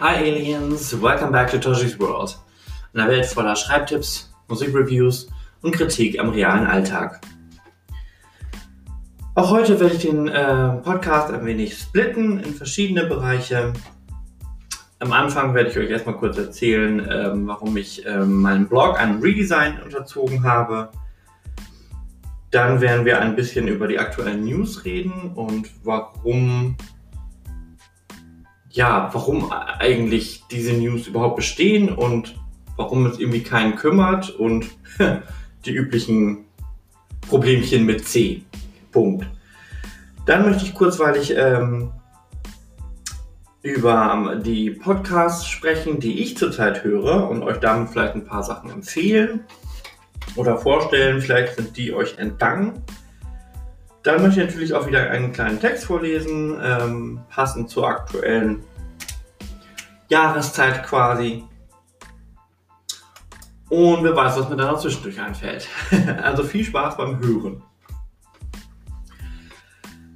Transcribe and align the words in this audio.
Hi 0.00 0.14
Aliens, 0.14 0.92
welcome 1.02 1.32
back 1.32 1.50
to 1.50 1.58
Toshi's 1.58 1.98
World. 1.98 2.38
Einer 2.94 3.08
Welt 3.08 3.26
voller 3.26 3.56
Schreibtipps, 3.56 4.32
Musikreviews 4.46 5.28
und 5.62 5.72
Kritik 5.72 6.20
am 6.20 6.28
realen 6.28 6.68
Alltag. 6.68 7.20
Auch 9.34 9.50
heute 9.50 9.80
werde 9.80 9.96
ich 9.96 10.02
den 10.02 10.28
äh, 10.28 10.68
Podcast 10.84 11.32
ein 11.32 11.44
wenig 11.44 11.76
splitten 11.76 12.38
in 12.38 12.54
verschiedene 12.54 13.06
Bereiche. 13.06 13.72
Am 15.00 15.12
Anfang 15.12 15.52
werde 15.54 15.70
ich 15.70 15.78
euch 15.78 15.90
erstmal 15.90 16.16
kurz 16.16 16.38
erzählen, 16.38 17.04
ähm, 17.10 17.48
warum 17.48 17.76
ich 17.76 18.06
ähm, 18.06 18.40
meinen 18.40 18.68
Blog 18.68 19.00
einem 19.00 19.20
Redesign 19.20 19.82
unterzogen 19.82 20.44
habe. 20.44 20.90
Dann 22.52 22.80
werden 22.80 23.04
wir 23.04 23.20
ein 23.20 23.34
bisschen 23.34 23.66
über 23.66 23.88
die 23.88 23.98
aktuellen 23.98 24.44
News 24.44 24.84
reden 24.84 25.32
und 25.34 25.68
warum 25.82 26.76
ja, 28.70 29.10
warum 29.12 29.50
eigentlich 29.52 30.44
diese 30.50 30.72
News 30.72 31.06
überhaupt 31.06 31.36
bestehen 31.36 31.90
und 31.90 32.38
warum 32.76 33.06
es 33.06 33.18
irgendwie 33.18 33.42
keinen 33.42 33.76
kümmert 33.76 34.30
und 34.30 34.66
die 35.64 35.72
üblichen 35.72 36.44
Problemchen 37.28 37.84
mit 37.84 38.06
C. 38.06 38.42
Punkt. 38.92 39.26
Dann 40.26 40.42
möchte 40.42 40.64
ich 40.64 40.74
kurzweilig 40.74 41.34
ähm, 41.36 41.92
über 43.62 44.40
die 44.44 44.70
Podcasts 44.70 45.46
sprechen, 45.46 46.00
die 46.00 46.22
ich 46.22 46.36
zurzeit 46.36 46.84
höre 46.84 47.28
und 47.28 47.42
euch 47.42 47.58
damit 47.58 47.90
vielleicht 47.90 48.14
ein 48.14 48.24
paar 48.24 48.42
Sachen 48.42 48.70
empfehlen 48.70 49.44
oder 50.36 50.56
vorstellen. 50.56 51.20
Vielleicht 51.20 51.56
sind 51.56 51.76
die 51.76 51.92
euch 51.92 52.18
entgangen. 52.18 52.84
Dann 54.08 54.22
möchte 54.22 54.40
ich 54.40 54.46
natürlich 54.46 54.72
auch 54.72 54.86
wieder 54.86 55.10
einen 55.10 55.34
kleinen 55.34 55.60
Text 55.60 55.84
vorlesen, 55.84 56.58
ähm, 56.62 57.20
passend 57.28 57.68
zur 57.68 57.86
aktuellen 57.86 58.64
Jahreszeit 60.08 60.82
quasi. 60.82 61.44
Und 63.68 64.02
wer 64.02 64.16
weiß, 64.16 64.38
was 64.38 64.48
mir 64.48 64.56
dann 64.56 64.68
noch 64.68 64.80
zwischendurch 64.80 65.20
einfällt. 65.20 65.68
also 66.22 66.42
viel 66.42 66.64
Spaß 66.64 66.96
beim 66.96 67.20
Hören. 67.20 67.62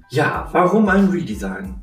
Ja, 0.08 0.48
warum 0.52 0.88
ein 0.88 1.10
Redesign? 1.10 1.78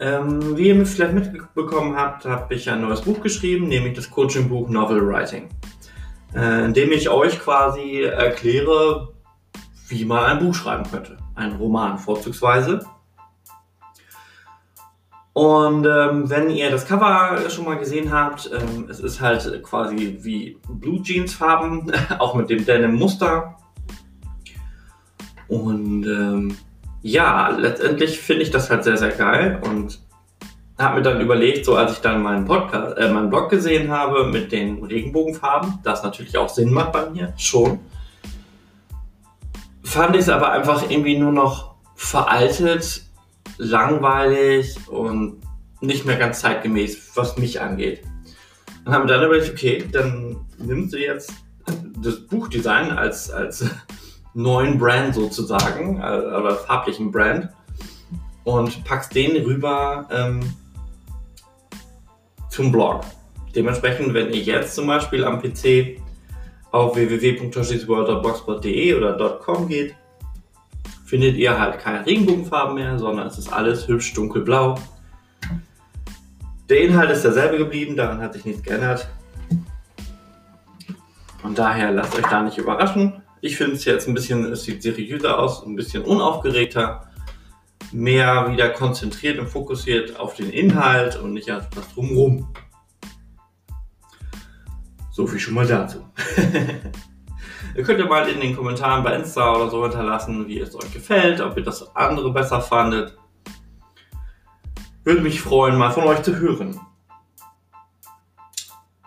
Ähm, 0.00 0.56
wie 0.56 0.70
ihr 0.70 0.86
vielleicht 0.86 1.14
mitbekommen 1.14 1.96
habt, 1.96 2.24
habe 2.24 2.52
ich 2.52 2.68
ein 2.68 2.80
neues 2.80 3.02
Buch 3.02 3.20
geschrieben, 3.20 3.68
nämlich 3.68 3.94
das 3.94 4.10
Coaching-Buch 4.10 4.68
Novel 4.68 5.06
Writing, 5.06 5.50
äh, 6.34 6.64
in 6.64 6.74
dem 6.74 6.90
ich 6.90 7.08
euch 7.10 7.38
quasi 7.38 8.02
erkläre, 8.02 9.13
wie 9.88 10.04
man 10.04 10.24
ein 10.24 10.38
Buch 10.38 10.54
schreiben 10.54 10.84
könnte. 10.90 11.16
Ein 11.34 11.52
Roman 11.52 11.98
vorzugsweise. 11.98 12.80
Und 15.32 15.84
ähm, 15.84 16.30
wenn 16.30 16.48
ihr 16.48 16.70
das 16.70 16.86
Cover 16.86 17.50
schon 17.50 17.64
mal 17.64 17.76
gesehen 17.76 18.12
habt, 18.12 18.48
ähm, 18.52 18.86
es 18.88 19.00
ist 19.00 19.20
halt 19.20 19.62
quasi 19.64 20.18
wie 20.20 20.58
Blue 20.68 21.02
Jeans 21.02 21.34
Farben, 21.34 21.90
auch 22.18 22.36
mit 22.36 22.50
dem 22.50 22.64
Denim 22.64 22.94
Muster. 22.94 23.56
Und 25.48 26.06
ähm, 26.06 26.56
ja, 27.02 27.48
letztendlich 27.48 28.20
finde 28.20 28.44
ich 28.44 28.50
das 28.50 28.70
halt 28.70 28.84
sehr, 28.84 28.96
sehr 28.96 29.10
geil 29.10 29.60
und 29.64 30.00
habe 30.78 30.96
mir 30.96 31.02
dann 31.02 31.20
überlegt, 31.20 31.64
so 31.64 31.76
als 31.76 31.92
ich 31.92 31.98
dann 31.98 32.22
meinen 32.22 32.44
Podcast, 32.44 32.96
äh, 32.96 33.12
meinen 33.12 33.28
Blog 33.28 33.50
gesehen 33.50 33.90
habe 33.90 34.24
mit 34.24 34.52
den 34.52 34.82
Regenbogenfarben, 34.84 35.80
das 35.82 36.02
natürlich 36.02 36.38
auch 36.38 36.48
Sinn 36.48 36.72
macht 36.72 36.92
bei 36.92 37.10
mir, 37.10 37.32
schon 37.36 37.80
fand 39.94 40.16
ich 40.16 40.22
es 40.22 40.28
aber 40.28 40.50
einfach 40.50 40.90
irgendwie 40.90 41.16
nur 41.16 41.30
noch 41.30 41.76
veraltet, 41.94 43.04
langweilig 43.58 44.76
und 44.88 45.40
nicht 45.80 46.04
mehr 46.04 46.16
ganz 46.16 46.40
zeitgemäß, 46.40 47.12
was 47.14 47.36
mich 47.38 47.60
angeht. 47.60 48.02
Dann 48.84 48.92
haben 48.92 49.08
wir 49.08 49.14
dann 49.14 49.24
überlegt, 49.24 49.50
okay, 49.50 49.84
dann 49.92 50.46
nimmst 50.58 50.94
du 50.94 50.98
jetzt 50.98 51.32
das 52.02 52.26
Buchdesign 52.26 52.90
als, 52.90 53.30
als 53.30 53.64
neuen 54.34 54.78
Brand 54.78 55.14
sozusagen, 55.14 56.00
äh, 56.00 56.02
oder 56.02 56.56
farblichen 56.56 57.12
Brand, 57.12 57.50
und 58.42 58.84
packst 58.84 59.14
den 59.14 59.44
rüber 59.44 60.08
ähm, 60.10 60.40
zum 62.50 62.72
Blog. 62.72 63.02
Dementsprechend, 63.54 64.12
wenn 64.12 64.32
ihr 64.32 64.42
jetzt 64.42 64.74
zum 64.74 64.88
Beispiel 64.88 65.24
am 65.24 65.40
PC 65.40 66.00
auf 66.74 66.96
www.toshisworld.blogspot.de 66.96 68.94
oder 68.94 69.38
.com 69.38 69.68
geht, 69.68 69.94
findet 71.06 71.36
ihr 71.36 71.56
halt 71.56 71.78
keine 71.78 72.04
Regenbogenfarben 72.04 72.74
mehr, 72.74 72.98
sondern 72.98 73.28
es 73.28 73.38
ist 73.38 73.52
alles 73.52 73.86
hübsch 73.86 74.12
dunkelblau. 74.12 74.74
Der 76.68 76.80
Inhalt 76.80 77.12
ist 77.12 77.22
derselbe 77.22 77.58
geblieben, 77.58 77.94
daran 77.94 78.20
hat 78.20 78.32
sich 78.32 78.44
nichts 78.44 78.64
geändert. 78.64 79.08
Und 81.44 81.56
daher 81.60 81.92
lasst 81.92 82.16
euch 82.16 82.26
da 82.26 82.42
nicht 82.42 82.58
überraschen. 82.58 83.22
Ich 83.40 83.56
finde 83.56 83.74
es 83.74 83.84
jetzt 83.84 84.08
ein 84.08 84.14
bisschen, 84.14 84.44
es 84.50 84.64
sieht 84.64 84.82
seriöser 84.82 85.38
aus, 85.38 85.64
ein 85.64 85.76
bisschen 85.76 86.02
unaufgeregter, 86.02 87.08
mehr 87.92 88.50
wieder 88.50 88.70
konzentriert 88.70 89.38
und 89.38 89.46
fokussiert 89.46 90.18
auf 90.18 90.34
den 90.34 90.50
Inhalt 90.50 91.14
und 91.20 91.34
nicht 91.34 91.52
auf 91.52 91.70
das 91.70 91.88
Drumherum. 91.94 92.48
So 95.14 95.28
viel 95.28 95.38
schon 95.38 95.54
mal 95.54 95.64
dazu. 95.64 96.04
ihr 97.76 97.84
könnt 97.84 98.00
ja 98.00 98.06
mal 98.06 98.28
in 98.28 98.40
den 98.40 98.56
Kommentaren 98.56 99.04
bei 99.04 99.14
Insta 99.14 99.54
oder 99.54 99.70
so 99.70 99.84
hinterlassen, 99.84 100.48
wie 100.48 100.58
es 100.58 100.74
euch 100.74 100.92
gefällt, 100.92 101.40
ob 101.40 101.56
ihr 101.56 101.62
das 101.62 101.94
andere 101.94 102.32
besser 102.32 102.60
fandet. 102.60 103.16
Würde 105.04 105.20
mich 105.20 105.40
freuen, 105.40 105.78
mal 105.78 105.92
von 105.92 106.02
euch 106.02 106.20
zu 106.22 106.36
hören. 106.36 106.80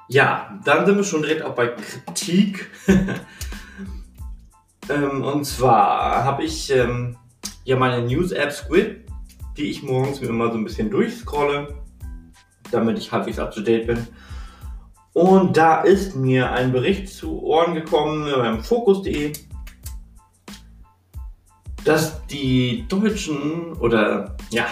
Ja, 0.07 0.57
dann 0.63 0.85
sind 0.85 0.95
wir 0.95 1.03
schon 1.03 1.23
direkt 1.23 1.41
auch 1.41 1.56
bei 1.56 1.68
Kritik. 1.68 2.72
ähm, 4.89 5.25
und 5.25 5.44
zwar 5.44 6.24
habe 6.24 6.45
ich 6.45 6.72
ähm, 6.72 7.18
ja 7.66 7.75
meine 7.75 8.07
News-App 8.07 8.53
Squid, 8.53 9.03
die 9.57 9.72
ich 9.72 9.84
morgens 9.84 10.22
mir 10.22 10.28
immer 10.28 10.53
so 10.53 10.57
ein 10.57 10.63
bisschen 10.63 10.89
durchscrolle, 10.89 11.75
damit 12.72 12.97
ich 12.97 13.12
halbwegs 13.12 13.39
up 13.39 13.53
to 13.53 13.59
date 13.59 13.88
bin. 13.88 14.07
Und 15.17 15.57
da 15.57 15.81
ist 15.81 16.16
mir 16.16 16.51
ein 16.51 16.72
Bericht 16.72 17.09
zu 17.09 17.41
Ohren 17.41 17.73
gekommen 17.73 18.31
beim 18.38 18.63
Fokus.de, 18.63 19.33
dass 21.83 22.23
die 22.28 22.85
Deutschen 22.88 23.73
oder 23.79 24.35
ja, 24.51 24.66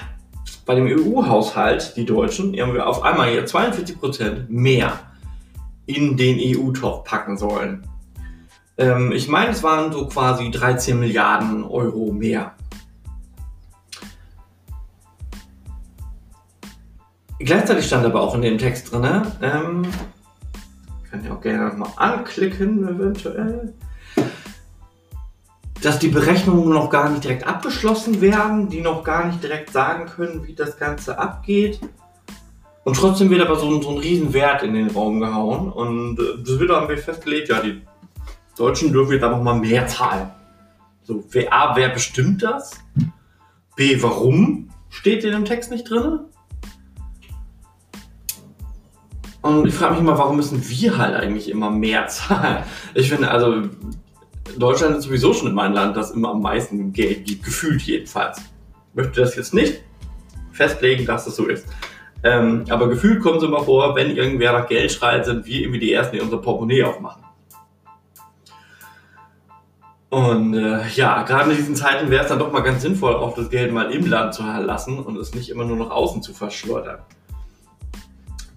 bei 0.68 0.76
dem 0.76 0.86
EU-Haushalt, 0.86 1.94
die 1.98 2.06
Deutschen, 2.06 2.54
irgendwie 2.54 2.80
auf 2.80 3.02
einmal 3.02 3.32
hier 3.32 3.48
42% 3.48 4.46
mehr 4.48 5.00
in 5.88 6.16
den 6.16 6.38
EU-Topf 6.40 7.10
packen 7.10 7.40
sollen. 7.40 7.82
Ähm, 8.78 9.14
ich 9.14 9.28
meine, 9.28 9.50
es 9.50 9.64
waren 9.64 9.92
so 9.92 10.08
quasi 10.08 10.52
13 10.52 11.00
Milliarden 11.00 11.64
Euro 11.64 12.12
mehr. 12.12 12.54
Gleichzeitig 17.40 17.88
stand 17.88 18.06
aber 18.06 18.22
auch 18.22 18.36
in 18.36 18.44
dem 18.44 18.60
Text 18.60 18.92
drin, 18.92 19.24
ähm, 19.42 19.88
ich 21.26 21.32
auch 21.32 21.42
gerne 21.42 21.70
nochmal 21.70 21.92
anklicken, 21.96 22.88
eventuell. 22.88 23.74
Dass 25.82 26.00
die 26.00 26.08
Berechnungen 26.08 26.70
noch 26.70 26.90
gar 26.90 27.10
nicht 27.10 27.24
direkt 27.24 27.46
abgeschlossen 27.46 28.22
werden, 28.22 28.70
die 28.70 28.82
noch 28.82 29.04
gar 29.04 29.28
nicht 29.28 29.44
direkt 29.44 29.72
sagen 29.72 30.06
können, 30.06 30.46
wie 30.48 30.54
das 30.54 30.78
Ganze 30.78 31.20
abgeht. 31.20 31.80
Und 32.84 32.96
trotzdem 32.96 33.30
wird 33.30 33.42
aber 33.42 33.58
so 33.58 33.70
ein, 33.70 33.82
so 33.82 33.90
ein 33.90 33.98
Riesenwert 33.98 34.64
in 34.64 34.74
den 34.74 34.90
Raum 34.92 35.20
gehauen. 35.20 35.72
Und 35.72 36.20
äh, 36.20 36.60
wird 36.60 36.70
dann 36.70 36.88
festgelegt, 36.98 37.50
ja, 37.50 37.62
die 37.62 37.82
Deutschen 38.58 38.94
dürfen 38.94 39.14
jetzt 39.14 39.24
einfach 39.24 39.42
mal 39.42 39.60
mehr 39.60 39.88
zahlen. 39.88 40.30
So, 41.04 41.24
A, 41.50 41.76
wer 41.76 41.90
bestimmt 41.90 42.42
das? 42.42 42.72
B, 43.76 44.02
warum 44.02 44.70
steht 44.90 45.24
in 45.24 45.32
dem 45.32 45.46
Text 45.46 45.72
nicht 45.72 45.90
drin? 45.90 46.20
Und 49.46 49.68
ich 49.68 49.76
frage 49.76 49.92
mich 49.92 50.02
immer, 50.02 50.18
warum 50.18 50.38
müssen 50.38 50.68
wir 50.68 50.98
halt 50.98 51.14
eigentlich 51.14 51.52
immer 51.52 51.70
mehr 51.70 52.08
zahlen? 52.08 52.64
Ich 52.96 53.10
finde, 53.10 53.30
also 53.30 53.62
Deutschland 54.58 54.98
ist 54.98 55.04
sowieso 55.04 55.34
schon 55.36 55.52
immer 55.52 55.62
ein 55.62 55.74
Land, 55.74 55.96
das 55.96 56.10
immer 56.10 56.32
am 56.32 56.42
meisten 56.42 56.94
Geld 56.94 57.26
gibt, 57.26 57.46
gefühlt 57.46 57.84
jedenfalls. 57.84 58.40
Ich 58.40 58.96
möchte 58.96 59.22
das 59.22 59.36
jetzt 59.36 59.54
nicht 59.54 59.84
festlegen, 60.52 61.06
dass 61.06 61.26
das 61.26 61.36
so 61.36 61.46
ist. 61.46 61.68
Ähm, 62.24 62.66
aber 62.70 62.90
gefühlt 62.90 63.22
kommt 63.22 63.38
es 63.38 63.44
immer 63.44 63.64
vor, 63.64 63.96
wenn 63.96 64.16
irgendwer 64.18 64.52
nach 64.52 64.68
Geld 64.68 64.92
schreit, 64.92 65.26
sind 65.26 65.46
wir 65.46 65.60
irgendwie 65.62 65.80
die 65.80 65.94
Ersten, 65.94 66.16
die 66.16 66.24
unser 66.24 66.40
Portemonnaie 66.40 66.82
aufmachen. 66.82 67.22
Und 70.10 70.56
äh, 70.56 70.88
ja, 70.96 71.22
gerade 71.22 71.52
in 71.52 71.58
diesen 71.58 71.76
Zeiten 71.76 72.10
wäre 72.10 72.24
es 72.24 72.30
dann 72.30 72.40
doch 72.40 72.52
mal 72.52 72.62
ganz 72.62 72.82
sinnvoll, 72.82 73.14
auch 73.14 73.36
das 73.36 73.52
Geld 73.52 73.72
mal 73.72 73.92
im 73.92 74.08
Land 74.08 74.34
zu 74.34 74.42
lassen 74.42 74.98
und 74.98 75.18
es 75.18 75.36
nicht 75.36 75.50
immer 75.50 75.66
nur 75.66 75.78
nach 75.78 75.92
außen 75.92 76.24
zu 76.24 76.34
verschleudern. 76.34 76.98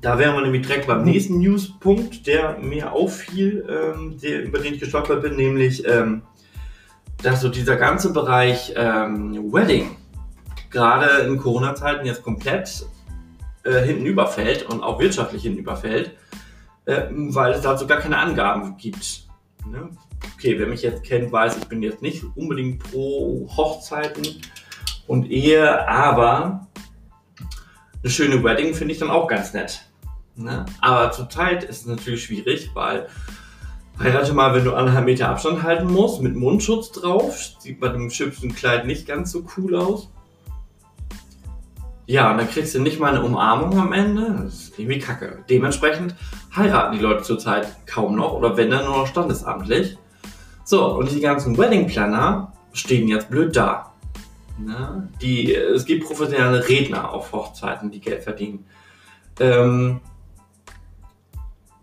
Da 0.00 0.18
wären 0.18 0.34
wir 0.36 0.42
nämlich 0.42 0.66
direkt 0.66 0.86
beim 0.86 1.02
nächsten 1.02 1.38
Newspunkt, 1.38 2.26
der 2.26 2.58
mir 2.58 2.92
auffiel, 2.92 3.66
ähm, 3.68 4.16
der, 4.22 4.44
über 4.44 4.60
den 4.60 4.74
ich 4.74 4.80
gestolpert 4.80 5.22
bin, 5.22 5.36
nämlich, 5.36 5.86
ähm, 5.86 6.22
dass 7.20 7.40
so 7.40 7.48
dieser 7.48 7.76
ganze 7.76 8.12
Bereich 8.12 8.72
ähm, 8.76 9.52
Wedding 9.52 9.96
gerade 10.70 11.22
in 11.26 11.38
Corona-Zeiten 11.38 12.06
jetzt 12.06 12.22
komplett 12.22 12.86
äh, 13.64 13.80
hinten 13.80 14.06
überfällt 14.06 14.64
und 14.64 14.82
auch 14.82 15.00
wirtschaftlich 15.00 15.42
hinten 15.42 15.58
überfällt, 15.58 16.12
äh, 16.84 17.06
weil 17.10 17.52
es 17.52 17.62
dazu 17.62 17.86
gar 17.86 17.98
keine 17.98 18.18
Angaben 18.18 18.76
gibt. 18.76 19.26
Ne? 19.66 19.90
Okay, 20.34 20.58
wer 20.58 20.68
mich 20.68 20.82
jetzt 20.82 21.02
kennt, 21.02 21.32
weiß, 21.32 21.56
ich 21.56 21.64
bin 21.64 21.82
jetzt 21.82 22.02
nicht 22.02 22.24
unbedingt 22.36 22.84
pro 22.84 23.48
Hochzeiten 23.56 24.40
und 25.08 25.28
Ehe, 25.28 25.88
aber 25.88 26.68
eine 28.02 28.12
schöne 28.12 28.44
Wedding 28.44 28.74
finde 28.74 28.94
ich 28.94 29.00
dann 29.00 29.10
auch 29.10 29.26
ganz 29.26 29.52
nett. 29.52 29.87
Ne? 30.38 30.64
Aber 30.80 31.10
zurzeit 31.10 31.64
ist 31.64 31.80
es 31.80 31.86
natürlich 31.86 32.24
schwierig, 32.24 32.70
weil 32.74 33.08
heirate 33.98 34.32
mal, 34.32 34.54
wenn 34.54 34.64
du 34.64 34.74
anderthalb 34.74 35.04
Meter 35.04 35.28
Abstand 35.28 35.64
halten 35.64 35.92
musst, 35.92 36.22
mit 36.22 36.36
Mundschutz 36.36 36.92
drauf, 36.92 37.36
sieht 37.58 37.80
bei 37.80 37.88
dem 37.88 38.08
schüpfenden 38.10 38.56
Kleid 38.56 38.86
nicht 38.86 39.06
ganz 39.06 39.32
so 39.32 39.44
cool 39.56 39.74
aus. 39.74 40.10
Ja, 42.06 42.30
und 42.30 42.38
dann 42.38 42.48
kriegst 42.48 42.74
du 42.74 42.80
nicht 42.80 43.00
mal 43.00 43.14
eine 43.14 43.22
Umarmung 43.22 43.78
am 43.78 43.92
Ende. 43.92 44.40
Das 44.44 44.54
ist 44.54 44.78
irgendwie 44.78 44.98
kacke. 44.98 45.44
Dementsprechend 45.50 46.14
heiraten 46.56 46.96
die 46.96 47.02
Leute 47.02 47.22
zurzeit 47.22 47.68
kaum 47.86 48.16
noch 48.16 48.32
oder 48.32 48.56
wenn 48.56 48.70
dann 48.70 48.86
nur 48.86 48.96
noch 48.98 49.06
standesamtlich. 49.06 49.98
So, 50.64 50.94
und 50.94 51.10
die 51.10 51.20
ganzen 51.20 51.58
Wedding 51.58 51.86
Planner 51.86 52.52
stehen 52.72 53.08
jetzt 53.08 53.28
blöd 53.28 53.54
da. 53.56 53.92
Ne? 54.58 55.08
Die, 55.20 55.54
es 55.54 55.84
gibt 55.84 56.06
professionelle 56.06 56.66
Redner 56.66 57.12
auf 57.12 57.32
Hochzeiten, 57.32 57.90
die 57.90 58.00
Geld 58.00 58.22
verdienen. 58.22 58.64
Ähm, 59.40 60.00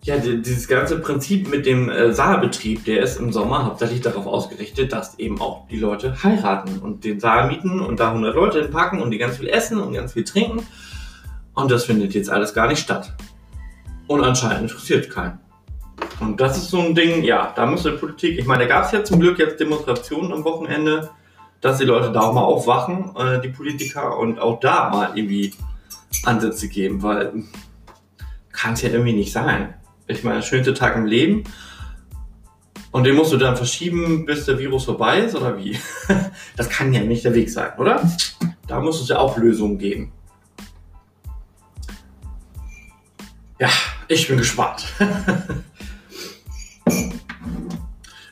ja, 0.05 0.17
dieses 0.17 0.67
ganze 0.67 0.99
Prinzip 0.99 1.49
mit 1.49 1.65
dem 1.65 1.89
äh, 1.89 2.13
Saalbetrieb, 2.13 2.85
der 2.85 3.01
ist 3.01 3.19
im 3.19 3.33
Sommer 3.33 3.65
hauptsächlich 3.65 4.01
darauf 4.01 4.27
ausgerichtet, 4.27 4.93
dass 4.93 5.17
eben 5.17 5.41
auch 5.41 5.67
die 5.67 5.79
Leute 5.79 6.23
heiraten 6.23 6.77
und 6.77 7.03
den 7.03 7.19
Saal 7.19 7.47
mieten 7.47 7.79
und 7.79 7.99
da 7.99 8.09
100 8.09 8.35
Leute 8.35 8.61
hinpacken 8.61 9.01
und 9.01 9.09
die 9.09 9.17
ganz 9.17 9.37
viel 9.37 9.49
essen 9.49 9.79
und 9.79 9.93
ganz 9.93 10.13
viel 10.13 10.23
trinken. 10.23 10.63
Und 11.55 11.71
das 11.71 11.85
findet 11.85 12.13
jetzt 12.13 12.29
alles 12.29 12.53
gar 12.53 12.67
nicht 12.67 12.79
statt. 12.79 13.15
Und 14.05 14.23
anscheinend 14.23 14.69
interessiert 14.69 15.09
keinen. 15.09 15.39
Und 16.19 16.39
das 16.39 16.55
ist 16.57 16.69
so 16.69 16.81
ein 16.81 16.93
Ding, 16.93 17.23
ja, 17.23 17.51
da 17.55 17.65
muss 17.65 17.81
die 17.81 17.89
Politik, 17.89 18.37
ich 18.37 18.45
meine, 18.45 18.67
da 18.67 18.69
gab 18.69 18.85
es 18.85 18.91
ja 18.91 19.03
zum 19.03 19.19
Glück 19.19 19.39
jetzt 19.39 19.59
Demonstrationen 19.59 20.31
am 20.31 20.43
Wochenende, 20.43 21.09
dass 21.61 21.79
die 21.79 21.85
Leute 21.85 22.11
da 22.11 22.21
auch 22.21 22.33
mal 22.33 22.43
aufwachen, 22.43 23.15
äh, 23.15 23.41
die 23.41 23.49
Politiker, 23.49 24.19
und 24.19 24.37
auch 24.37 24.59
da 24.59 24.91
mal 24.91 25.11
irgendwie 25.15 25.51
Ansätze 26.25 26.67
geben, 26.67 27.01
weil 27.01 27.33
kann 28.51 28.73
es 28.73 28.83
ja 28.83 28.89
irgendwie 28.89 29.13
nicht 29.13 29.33
sein 29.33 29.73
ich 30.07 30.23
meine, 30.23 30.41
schönste 30.43 30.73
Tag 30.73 30.95
im 30.95 31.05
Leben. 31.05 31.43
Und 32.91 33.03
den 33.03 33.15
musst 33.15 33.33
du 33.33 33.37
dann 33.37 33.57
verschieben, 33.57 34.25
bis 34.25 34.45
der 34.45 34.57
Virus 34.57 34.85
vorbei 34.85 35.19
ist, 35.19 35.35
oder 35.35 35.57
wie? 35.57 35.77
Das 36.55 36.69
kann 36.69 36.93
ja 36.93 37.01
nicht 37.01 37.25
der 37.25 37.33
Weg 37.33 37.49
sein, 37.49 37.71
oder? 37.77 38.01
Da 38.67 38.79
muss 38.79 39.01
es 39.01 39.09
ja 39.09 39.19
auch 39.19 39.37
Lösungen 39.37 39.77
geben. 39.77 40.13
Ja, 43.59 43.69
ich 44.07 44.27
bin 44.27 44.37
gespannt. 44.37 44.85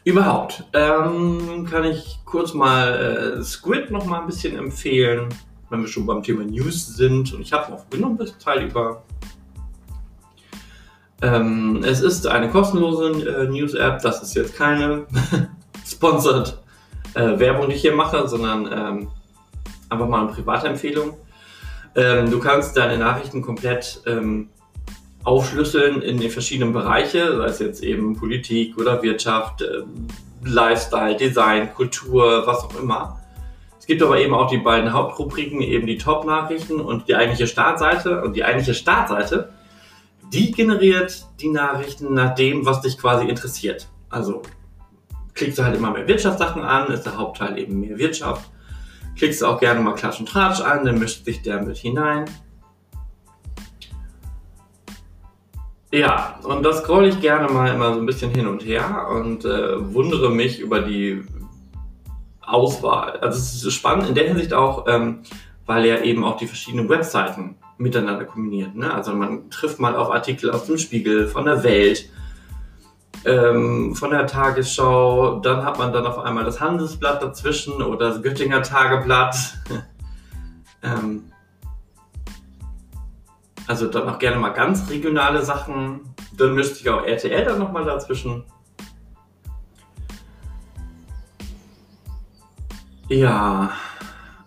Überhaupt 0.05 0.65
ähm, 0.73 1.65
kann 1.69 1.85
ich 1.85 2.19
kurz 2.25 2.53
mal 2.53 3.37
äh, 3.39 3.43
Squid 3.43 3.89
noch 3.89 4.05
mal 4.05 4.19
ein 4.21 4.27
bisschen 4.27 4.57
empfehlen, 4.57 5.29
wenn 5.69 5.81
wir 5.81 5.87
schon 5.87 6.05
beim 6.05 6.21
Thema 6.21 6.43
News 6.43 6.87
sind. 6.87 7.33
Und 7.33 7.41
ich 7.41 7.53
habe 7.53 7.71
noch 7.71 7.89
genommen 7.89 8.17
das 8.17 8.37
Teil 8.37 8.67
über 8.67 9.03
ähm, 11.23 11.83
es 11.85 12.01
ist 12.01 12.27
eine 12.27 12.49
kostenlose 12.49 13.11
äh, 13.11 13.47
News-App. 13.47 14.01
Das 14.01 14.21
ist 14.21 14.35
jetzt 14.35 14.55
keine 14.57 15.05
sponsored 15.87 16.57
äh, 17.13 17.39
Werbung, 17.39 17.69
die 17.69 17.75
ich 17.75 17.81
hier 17.81 17.95
mache, 17.95 18.27
sondern 18.27 18.67
ähm, 18.71 19.07
einfach 19.89 20.07
mal 20.07 20.23
eine 20.23 20.33
private 20.33 20.67
Empfehlung. 20.67 21.17
Ähm, 21.95 22.29
du 22.29 22.39
kannst 22.39 22.75
deine 22.75 22.97
Nachrichten 22.97 23.41
komplett 23.41 24.01
ähm, 24.05 24.49
aufschlüsseln 25.23 26.01
in 26.01 26.17
die 26.17 26.29
verschiedenen 26.29 26.73
Bereiche, 26.73 27.37
sei 27.37 27.45
es 27.45 27.59
jetzt 27.59 27.83
eben 27.83 28.17
Politik 28.17 28.77
oder 28.77 29.01
Wirtschaft, 29.01 29.61
äh, 29.61 29.83
Lifestyle, 30.43 31.15
Design, 31.15 31.73
Kultur, 31.73 32.43
was 32.45 32.65
auch 32.65 32.77
immer. 32.81 33.19
Es 33.79 33.85
gibt 33.85 34.01
aber 34.01 34.19
eben 34.19 34.33
auch 34.33 34.49
die 34.49 34.57
beiden 34.57 34.91
Hauptrubriken, 34.91 35.61
eben 35.61 35.87
die 35.87 35.97
Top-Nachrichten 35.97 36.81
und 36.81 37.07
die 37.07 37.15
eigentliche 37.15 37.47
Startseite. 37.47 38.21
Und 38.21 38.35
die 38.35 38.43
eigentliche 38.43 38.73
Startseite 38.73 39.49
die 40.33 40.51
generiert 40.51 41.25
die 41.39 41.49
Nachrichten 41.49 42.13
nach 42.13 42.35
dem, 42.35 42.65
was 42.65 42.81
dich 42.81 42.97
quasi 42.97 43.27
interessiert. 43.27 43.87
Also 44.09 44.41
klickst 45.35 45.59
du 45.59 45.63
halt 45.63 45.77
immer 45.77 45.91
mehr 45.91 46.07
Wirtschaftssachen 46.07 46.63
an, 46.63 46.91
ist 46.91 47.03
der 47.03 47.17
Hauptteil 47.17 47.57
eben 47.57 47.79
mehr 47.79 47.97
Wirtschaft. 47.97 48.49
Klickst 49.15 49.41
du 49.41 49.45
auch 49.45 49.59
gerne 49.59 49.79
mal 49.79 49.93
Klatsch 49.93 50.19
und 50.19 50.27
Tratsch 50.27 50.61
an, 50.61 50.85
dann 50.85 50.97
mischt 50.97 51.23
sich 51.25 51.41
der 51.43 51.61
mit 51.61 51.77
hinein. 51.77 52.25
Ja, 55.91 56.39
und 56.43 56.63
das 56.63 56.79
scroll 56.79 57.05
ich 57.05 57.21
gerne 57.21 57.47
mal 57.53 57.71
immer 57.71 57.93
so 57.93 57.99
ein 57.99 58.05
bisschen 58.07 58.31
hin 58.31 58.47
und 58.47 58.65
her 58.65 59.07
und 59.11 59.45
äh, 59.45 59.93
wundere 59.93 60.31
mich 60.31 60.59
über 60.59 60.81
die 60.81 61.23
Auswahl. 62.41 63.19
Also 63.19 63.37
es 63.37 63.63
ist 63.63 63.73
spannend 63.73 64.09
in 64.09 64.15
der 64.15 64.27
Hinsicht 64.27 64.53
auch, 64.53 64.87
ähm, 64.87 65.19
weil 65.67 65.85
ja 65.85 65.99
eben 66.01 66.23
auch 66.23 66.37
die 66.37 66.47
verschiedenen 66.47 66.89
Webseiten 66.89 67.57
miteinander 67.83 68.25
kombiniert. 68.25 68.75
Ne? 68.75 68.91
Also 68.91 69.13
man 69.13 69.49
trifft 69.49 69.79
mal 69.79 69.95
auf 69.95 70.09
Artikel 70.09 70.49
aus 70.49 70.65
dem 70.65 70.77
Spiegel, 70.77 71.27
von 71.27 71.45
der 71.45 71.63
Welt, 71.63 72.09
ähm, 73.25 73.95
von 73.95 74.09
der 74.09 74.25
Tagesschau, 74.25 75.39
dann 75.39 75.63
hat 75.63 75.77
man 75.77 75.93
dann 75.93 76.05
auf 76.05 76.17
einmal 76.19 76.43
das 76.43 76.59
Handelsblatt 76.59 77.21
dazwischen 77.21 77.81
oder 77.81 78.09
das 78.09 78.21
Göttinger 78.21 78.63
Tageblatt. 78.63 79.35
ähm, 80.83 81.25
also 83.67 83.87
dann 83.87 84.09
auch 84.09 84.19
gerne 84.19 84.37
mal 84.37 84.49
ganz 84.49 84.89
regionale 84.89 85.41
Sachen. 85.43 86.01
Dann 86.35 86.55
mischt 86.55 86.75
sich 86.75 86.89
auch 86.89 87.03
RTL 87.03 87.45
dann 87.45 87.59
nochmal 87.59 87.85
dazwischen. 87.85 88.43
Ja, 93.09 93.71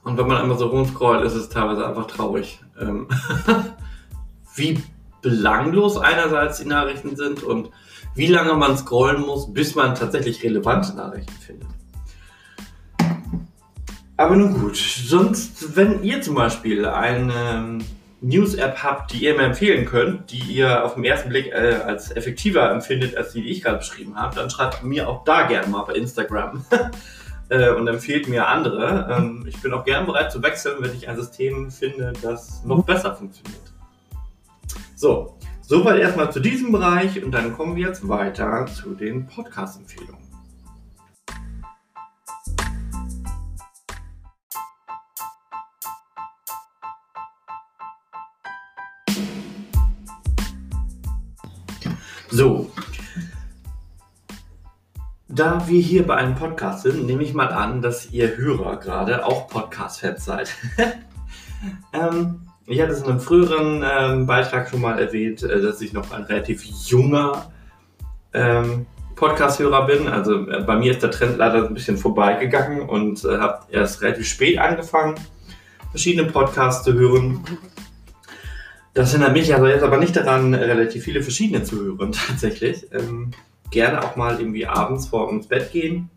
und 0.03 0.17
wenn 0.17 0.27
man 0.27 0.38
einmal 0.38 0.59
so 0.59 0.67
rumscrollt, 0.67 1.25
ist 1.25 1.35
es 1.35 1.49
teilweise 1.49 1.87
einfach 1.87 2.06
traurig, 2.06 2.61
ähm, 2.81 3.08
wie 4.55 4.82
belanglos 5.23 5.99
einerseits 5.99 6.58
die 6.58 6.69
Nachrichten 6.69 7.17
sind 7.17 7.43
und 7.43 7.70
wie 8.14 8.26
lange 8.26 8.55
man 8.55 8.76
scrollen 8.78 9.23
muss, 9.23 9.52
bis 9.52 9.75
man 9.75 9.94
tatsächlich 9.94 10.43
relevante 10.43 10.94
Nachrichten 10.96 11.32
findet. 11.32 11.69
Aber 14.16 14.37
nun 14.37 14.54
gut, 14.54 14.76
sonst, 14.76 15.76
wenn 15.76 16.02
ihr 16.02 16.23
zum 16.23 16.37
Beispiel 16.37 16.87
eine 16.87 17.78
News-App 18.23 18.83
habt, 18.83 19.12
die 19.12 19.25
ihr 19.25 19.35
mir 19.35 19.42
empfehlen 19.42 19.85
könnt, 19.85 20.30
die 20.30 20.38
ihr 20.38 20.85
auf 20.85 20.95
den 20.95 21.04
ersten 21.04 21.28
Blick 21.28 21.49
äh, 21.49 21.80
als 21.85 22.11
effektiver 22.11 22.71
empfindet 22.71 23.16
als 23.16 23.33
die, 23.33 23.42
die 23.42 23.50
ich 23.50 23.62
gerade 23.62 23.78
beschrieben 23.78 24.16
habe, 24.16 24.35
dann 24.35 24.49
schreibt 24.49 24.83
mir 24.83 25.09
auch 25.09 25.25
da 25.25 25.47
gerne 25.47 25.68
mal 25.68 25.83
bei 25.83 25.95
Instagram. 25.95 26.64
äh, 27.49 27.71
und 27.71 27.87
empfiehlt 27.87 28.29
mir 28.29 28.49
andere. 28.49 29.09
Ähm, 29.11 29.45
ich 29.49 29.61
bin 29.61 29.73
auch 29.73 29.85
gern 29.85 30.07
bereit 30.07 30.33
zu 30.33 30.43
wechseln, 30.43 30.76
wenn 30.81 30.95
ich 30.95 31.09
ein 31.09 31.17
System 31.17 31.71
finde, 31.71 32.12
das 32.23 32.65
noch 32.65 32.85
besser 32.85 33.15
funktioniert. 33.15 33.73
So, 34.95 35.37
soweit 35.61 36.00
erstmal 36.00 36.33
zu 36.33 36.41
diesem 36.41 36.73
Bereich 36.73 37.23
und 37.23 37.33
dann 37.33 37.53
kommen 37.53 37.76
wir 37.76 37.87
jetzt 37.87 38.09
weiter 38.09 38.67
zu 38.67 38.95
den 38.95 39.26
Podcast-Empfehlungen. 39.26 40.26
So, 52.29 52.71
da 55.37 55.69
wir 55.69 55.81
hier 55.81 56.07
bei 56.07 56.16
einem 56.16 56.35
Podcast 56.35 56.83
sind, 56.83 57.07
nehme 57.07 57.23
ich 57.23 57.35
mal 57.35 57.49
an, 57.49 57.83
dass 57.83 58.11
ihr 58.11 58.37
Hörer 58.38 58.76
gerade 58.76 59.26
auch 59.26 59.49
Podcast-Fans 59.49 60.25
seid. 60.25 60.50
ähm, 61.93 62.40
ich 62.66 62.81
hatte 62.81 62.93
es 62.93 63.02
in 63.02 63.11
einem 63.11 63.21
früheren 63.21 63.85
ähm, 63.85 64.26
Beitrag 64.26 64.71
schon 64.71 64.81
mal 64.81 64.99
erwähnt, 64.99 65.43
äh, 65.43 65.61
dass 65.61 65.83
ich 65.83 65.93
noch 65.93 66.11
ein 66.11 66.23
relativ 66.23 66.64
junger 66.64 67.52
ähm, 68.33 68.87
Podcast-Hörer 69.14 69.87
bin. 69.87 70.09
Also 70.09 70.49
äh, 70.49 70.62
bei 70.62 70.76
mir 70.76 70.93
ist 70.93 71.02
der 71.02 71.11
Trend 71.11 71.37
leider 71.37 71.66
ein 71.66 71.75
bisschen 71.75 71.99
vorbeigegangen 71.99 72.88
und 72.88 73.23
äh, 73.25 73.37
habe 73.37 73.61
erst 73.71 74.00
relativ 74.00 74.26
spät 74.26 74.59
angefangen, 74.59 75.16
verschiedene 75.90 76.31
Podcasts 76.31 76.83
zu 76.83 76.95
hören. 76.95 77.45
Das 78.95 79.12
hindert 79.12 79.35
mich 79.35 79.55
also 79.55 79.66
jetzt 79.66 79.83
aber 79.83 79.99
nicht 79.99 80.16
daran, 80.16 80.55
relativ 80.55 81.05
viele 81.05 81.23
verschiedene 81.23 81.62
zu 81.62 81.76
hören 81.76 82.12
tatsächlich. 82.26 82.87
Ähm, 82.90 83.33
gerne 83.70 84.02
auch 84.02 84.16
mal 84.16 84.38
irgendwie 84.38 84.66
abends 84.66 85.08
vor 85.08 85.30
ins 85.30 85.46
Bett 85.46 85.73
gehen. 85.73 86.11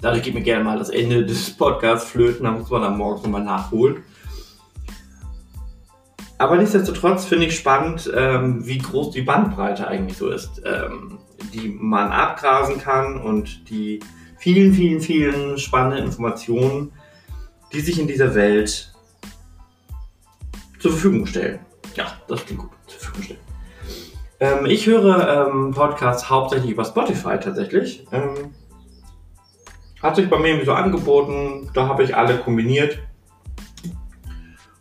Dadurch 0.00 0.24
geht 0.24 0.34
mir 0.34 0.42
gerne 0.42 0.64
mal 0.64 0.78
das 0.78 0.90
Ende 0.90 1.24
des 1.24 1.56
Podcasts 1.56 2.10
flöten, 2.10 2.44
da 2.44 2.50
muss 2.50 2.70
man 2.70 2.82
dann 2.82 2.98
morgens 2.98 3.22
nochmal 3.22 3.44
nachholen. 3.44 4.02
Aber 6.38 6.56
nichtsdestotrotz 6.56 7.24
finde 7.24 7.46
ich 7.46 7.56
spannend, 7.56 8.10
ähm, 8.12 8.66
wie 8.66 8.78
groß 8.78 9.12
die 9.12 9.22
Bandbreite 9.22 9.86
eigentlich 9.86 10.18
so 10.18 10.28
ist, 10.28 10.60
ähm, 10.64 11.18
die 11.54 11.68
man 11.68 12.10
abgrasen 12.10 12.78
kann 12.78 13.20
und 13.20 13.70
die 13.70 14.00
vielen, 14.38 14.72
vielen, 14.72 15.00
vielen 15.00 15.56
spannenden 15.56 16.04
Informationen, 16.06 16.90
die 17.72 17.78
sich 17.78 18.00
in 18.00 18.08
dieser 18.08 18.34
Welt 18.34 18.92
zur 20.80 20.90
Verfügung 20.90 21.26
stellen. 21.26 21.60
Ja, 21.94 22.06
das 22.26 22.44
klingt 22.44 22.62
gut. 22.62 22.70
Ähm, 24.42 24.66
ich 24.66 24.88
höre 24.88 25.46
ähm, 25.46 25.70
Podcasts 25.70 26.28
hauptsächlich 26.28 26.72
über 26.72 26.84
Spotify 26.84 27.38
tatsächlich. 27.38 28.04
Ähm, 28.10 28.52
hat 30.02 30.16
sich 30.16 30.28
bei 30.28 30.36
mir 30.36 30.48
irgendwie 30.48 30.66
so 30.66 30.72
angeboten, 30.72 31.70
da 31.74 31.86
habe 31.86 32.02
ich 32.02 32.16
alle 32.16 32.36
kombiniert. 32.38 32.98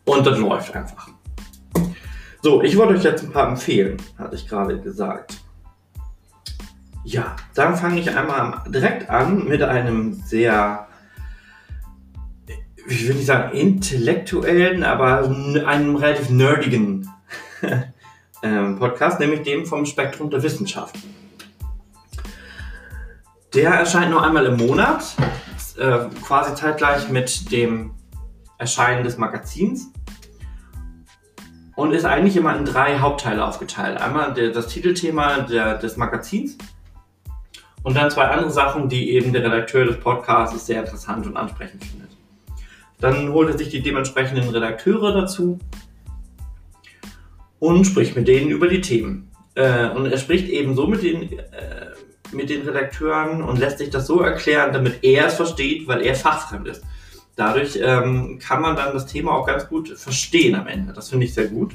Und 0.03 0.25
das 0.25 0.39
läuft 0.39 0.75
einfach. 0.75 1.09
So, 2.41 2.63
ich 2.63 2.75
wollte 2.75 2.95
euch 2.95 3.03
jetzt 3.03 3.23
ein 3.23 3.31
paar 3.31 3.49
empfehlen, 3.49 3.97
hatte 4.17 4.35
ich 4.35 4.47
gerade 4.47 4.79
gesagt. 4.81 5.37
Ja, 7.03 7.35
dann 7.53 7.75
fange 7.75 7.99
ich 7.99 8.17
einmal 8.17 8.63
direkt 8.67 9.11
an 9.11 9.47
mit 9.47 9.61
einem 9.61 10.13
sehr, 10.13 10.87
ich 12.87 13.07
will 13.07 13.13
nicht 13.13 13.27
sagen 13.27 13.55
intellektuellen, 13.55 14.83
aber 14.83 15.29
einem 15.67 15.97
relativ 15.97 16.31
nerdigen 16.31 17.07
Podcast, 18.41 19.19
nämlich 19.19 19.43
dem 19.43 19.65
vom 19.65 19.85
Spektrum 19.85 20.29
der 20.29 20.41
Wissenschaft. 20.43 20.95
Der 23.53 23.71
erscheint 23.71 24.11
nur 24.11 24.23
einmal 24.23 24.45
im 24.45 24.57
Monat, 24.57 25.15
äh, 25.77 25.99
quasi 26.23 26.55
zeitgleich 26.55 27.09
mit 27.09 27.51
dem 27.51 27.91
Erscheinen 28.57 29.03
des 29.03 29.17
Magazins 29.17 29.91
und 31.75 31.93
ist 31.93 32.05
eigentlich 32.05 32.37
immer 32.37 32.55
in 32.55 32.65
drei 32.65 32.99
Hauptteile 32.99 33.45
aufgeteilt. 33.45 33.99
Einmal 33.99 34.33
das 34.33 34.67
Titelthema 34.67 35.39
des 35.39 35.97
Magazins 35.97 36.57
und 37.83 37.95
dann 37.95 38.11
zwei 38.11 38.25
andere 38.27 38.51
Sachen, 38.51 38.87
die 38.87 39.11
eben 39.11 39.33
der 39.33 39.43
Redakteur 39.43 39.85
des 39.85 39.99
Podcasts 39.99 40.65
sehr 40.65 40.81
interessant 40.81 41.25
und 41.25 41.37
ansprechend 41.37 41.83
findet. 41.83 42.11
Dann 42.99 43.29
holt 43.33 43.49
er 43.49 43.57
sich 43.57 43.69
die 43.69 43.81
dementsprechenden 43.81 44.47
Redakteure 44.49 45.11
dazu 45.13 45.57
und 47.61 47.85
spricht 47.85 48.15
mit 48.15 48.27
denen 48.27 48.49
über 48.49 48.67
die 48.67 48.81
Themen. 48.81 49.31
Äh, 49.53 49.89
und 49.91 50.07
er 50.07 50.17
spricht 50.17 50.49
eben 50.49 50.75
so 50.75 50.87
mit 50.87 51.03
den, 51.03 51.31
äh, 51.31 51.91
mit 52.31 52.49
den 52.49 52.63
Redakteuren 52.63 53.43
und 53.43 53.59
lässt 53.59 53.77
sich 53.77 53.91
das 53.91 54.07
so 54.07 54.19
erklären, 54.19 54.73
damit 54.73 55.03
er 55.03 55.27
es 55.27 55.35
versteht, 55.35 55.87
weil 55.87 56.01
er 56.01 56.15
fachfremd 56.15 56.67
ist. 56.67 56.83
Dadurch 57.35 57.79
ähm, 57.79 58.39
kann 58.39 58.63
man 58.63 58.75
dann 58.75 58.93
das 58.93 59.05
Thema 59.05 59.33
auch 59.33 59.45
ganz 59.45 59.67
gut 59.69 59.89
verstehen 59.89 60.55
am 60.55 60.67
Ende. 60.67 60.91
Das 60.91 61.09
finde 61.09 61.27
ich 61.27 61.35
sehr 61.35 61.47
gut. 61.47 61.73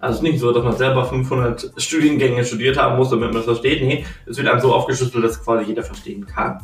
Also 0.00 0.14
es 0.14 0.18
ist 0.18 0.22
nicht 0.22 0.40
so, 0.40 0.52
dass 0.52 0.64
man 0.64 0.76
selber 0.76 1.04
500 1.06 1.72
Studiengänge 1.76 2.44
studiert 2.44 2.76
haben 2.76 2.96
muss, 2.96 3.10
damit 3.10 3.28
man 3.28 3.36
das 3.36 3.44
versteht. 3.44 3.82
Nee, 3.84 4.04
es 4.26 4.36
wird 4.36 4.48
einem 4.48 4.60
so 4.60 4.74
aufgeschlüsselt, 4.74 5.24
dass 5.24 5.42
quasi 5.42 5.66
jeder 5.68 5.84
verstehen 5.84 6.26
kann. 6.26 6.60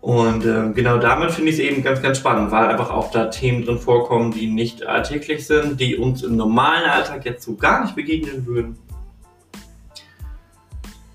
Und 0.00 0.46
äh, 0.46 0.70
genau 0.72 0.96
damit 0.96 1.30
finde 1.30 1.50
ich 1.50 1.58
es 1.58 1.62
eben 1.62 1.82
ganz, 1.82 2.00
ganz 2.00 2.18
spannend, 2.18 2.50
weil 2.50 2.68
einfach 2.68 2.90
auch 2.90 3.10
da 3.10 3.26
Themen 3.26 3.64
drin 3.64 3.78
vorkommen, 3.78 4.32
die 4.32 4.46
nicht 4.46 4.86
alltäglich 4.86 5.46
sind, 5.46 5.78
die 5.78 5.96
uns 5.96 6.22
im 6.22 6.36
normalen 6.36 6.88
Alltag 6.88 7.26
jetzt 7.26 7.44
so 7.44 7.54
gar 7.54 7.82
nicht 7.82 7.94
begegnen 7.94 8.46
würden. 8.46 8.78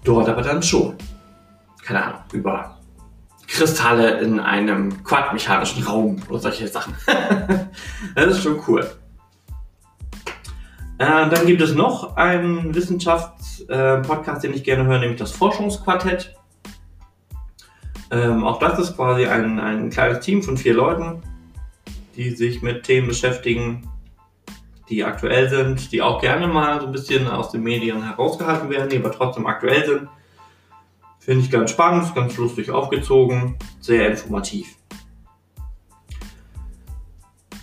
Dort 0.04 0.30
aber 0.30 0.44
dann 0.44 0.62
schon. 0.62 0.94
Keine 1.84 2.04
Ahnung, 2.04 2.20
über 2.32 2.78
Kristalle 3.48 4.20
in 4.20 4.40
einem 4.40 5.04
quantenmechanischen 5.04 5.84
Raum 5.84 6.22
oder 6.30 6.40
solche 6.40 6.68
Sachen. 6.68 6.94
das 8.16 8.28
ist 8.28 8.44
schon 8.44 8.60
cool. 8.68 8.88
Äh, 10.98 11.30
dann 11.30 11.46
gibt 11.46 11.62
es 11.62 11.74
noch 11.74 12.16
einen 12.16 12.74
Wissenschaftspodcast, 12.74 14.44
äh, 14.44 14.48
den 14.48 14.56
ich 14.56 14.64
gerne 14.64 14.86
höre, 14.86 15.00
nämlich 15.00 15.20
das 15.20 15.32
Forschungsquartett. 15.32 16.36
Ähm, 18.12 18.44
auch 18.44 18.60
das 18.60 18.80
ist 18.80 18.96
quasi 18.96 19.26
ein, 19.26 19.60
ein 19.60 19.90
kleines 19.90 20.20
Team 20.20 20.44
von 20.44 20.58
vier 20.58 20.74
Leuten, 20.74 21.22
die 22.16 22.32
sich 22.32 22.62
mit 22.62 22.84
Themen 22.84 23.08
beschäftigen, 23.08 23.90
die 24.90 25.04
aktuell 25.04 25.50
sind, 25.50 25.92
die 25.92 26.02
auch 26.02 26.22
gerne 26.22 26.48
mal 26.48 26.80
so 26.80 26.88
ein 26.88 26.92
bisschen 26.92 27.28
aus 27.28 27.52
den 27.52 27.64
Medien 27.64 28.04
herausgehalten 28.04 28.70
werden, 28.70 28.90
die 28.90 28.98
aber 28.98 29.12
trotzdem 29.12 29.48
aktuell 29.48 29.86
sind. 29.86 30.08
Finde 31.20 31.44
ich 31.44 31.50
ganz 31.50 31.72
spannend, 31.72 32.14
ganz 32.14 32.38
lustig 32.38 32.70
aufgezogen, 32.70 33.58
sehr 33.80 34.10
informativ. 34.10 34.76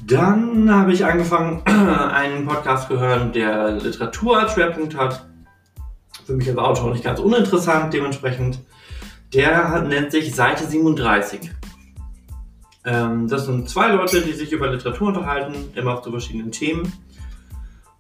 Dann 0.05 0.69
habe 0.69 0.93
ich 0.93 1.05
angefangen, 1.05 1.63
einen 1.67 2.45
Podcast 2.45 2.89
zu 2.89 2.99
hören, 2.99 3.33
der 3.33 3.71
Literatur 3.71 4.41
als 4.41 4.55
Schwerpunkt 4.55 4.97
hat. 4.97 5.29
Für 6.27 6.33
mich 6.33 6.49
als 6.49 6.59
Autor 6.59 6.91
nicht 6.91 7.05
ganz 7.05 7.21
uninteressant, 7.21 7.95
dementsprechend. 7.95 8.59
Der 9.35 9.81
nennt 9.83 10.13
sich 10.13 10.35
Seite 10.35 10.67
37. 10.67 11.51
Ähm, 12.85 13.29
das 13.29 13.47
sind 13.47 13.69
zwei 13.69 13.93
Leute, 13.93 14.21
die 14.21 14.33
sich 14.33 14.53
über 14.53 14.71
Literatur 14.71 15.09
unterhalten, 15.09 15.55
immer 15.75 16.03
zu 16.03 16.11
verschiedenen 16.11 16.53
Themen. 16.53 16.93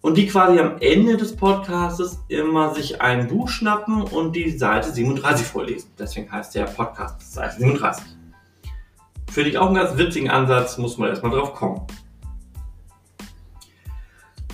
Und 0.02 0.16
die 0.16 0.26
quasi 0.26 0.58
am 0.58 0.78
Ende 0.80 1.16
des 1.16 1.34
Podcasts 1.36 2.18
immer 2.28 2.74
sich 2.74 3.00
ein 3.00 3.28
Buch 3.28 3.48
schnappen 3.48 4.02
und 4.02 4.34
die 4.34 4.50
Seite 4.50 4.90
37 4.90 5.46
vorlesen. 5.46 5.90
Deswegen 5.98 6.30
heißt 6.30 6.54
der 6.54 6.64
Podcast 6.64 7.32
Seite 7.32 7.58
37. 7.58 8.04
Finde 9.30 9.50
ich 9.50 9.58
auch 9.58 9.66
einen 9.66 9.76
ganz 9.76 9.96
witzigen 9.96 10.28
Ansatz, 10.28 10.76
muss 10.76 10.98
man 10.98 11.08
erstmal 11.08 11.32
drauf 11.32 11.54
kommen. 11.54 11.86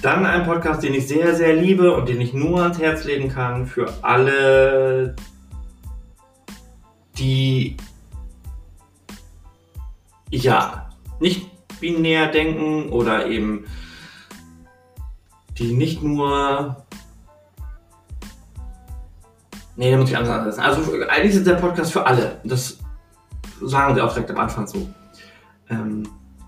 Dann 0.02 0.24
ein 0.26 0.44
Podcast, 0.44 0.84
den 0.84 0.94
ich 0.94 1.08
sehr, 1.08 1.34
sehr 1.34 1.56
liebe 1.56 1.92
und 1.96 2.08
den 2.08 2.20
ich 2.20 2.32
nur 2.32 2.62
ans 2.62 2.78
Herz 2.78 3.02
legen 3.04 3.28
kann 3.28 3.66
für 3.66 3.92
alle, 4.02 5.16
die 7.18 7.76
ja 10.30 10.90
nicht 11.20 11.48
binär 11.80 12.28
denken 12.28 12.90
oder 12.90 13.26
eben 13.26 13.66
die 15.58 15.72
nicht 15.72 16.02
nur. 16.02 16.84
Nee, 19.76 19.90
da 19.92 19.96
muss 19.96 20.10
ich 20.10 20.16
anders 20.16 20.34
ansetzen. 20.34 20.60
Also 20.60 20.92
eigentlich 21.08 21.36
ist 21.36 21.46
der 21.46 21.54
Podcast 21.54 21.92
für 21.92 22.04
alle. 22.04 22.40
Das 22.44 22.78
sagen 23.62 23.94
sie 23.94 24.00
auch 24.00 24.12
direkt 24.12 24.30
am 24.30 24.38
Anfang 24.38 24.66
so. 24.66 24.88
Ähm, 25.70 26.04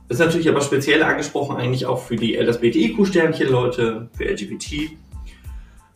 ist 0.08 0.18
natürlich 0.18 0.48
aber 0.48 0.60
speziell 0.60 1.02
angesprochen 1.02 1.56
eigentlich 1.56 1.86
auch 1.86 2.02
für 2.02 2.16
die 2.16 2.34
LSBTIQ-Sternchen-Leute, 2.34 4.08
für 4.12 4.24
LGBT. 4.24 4.96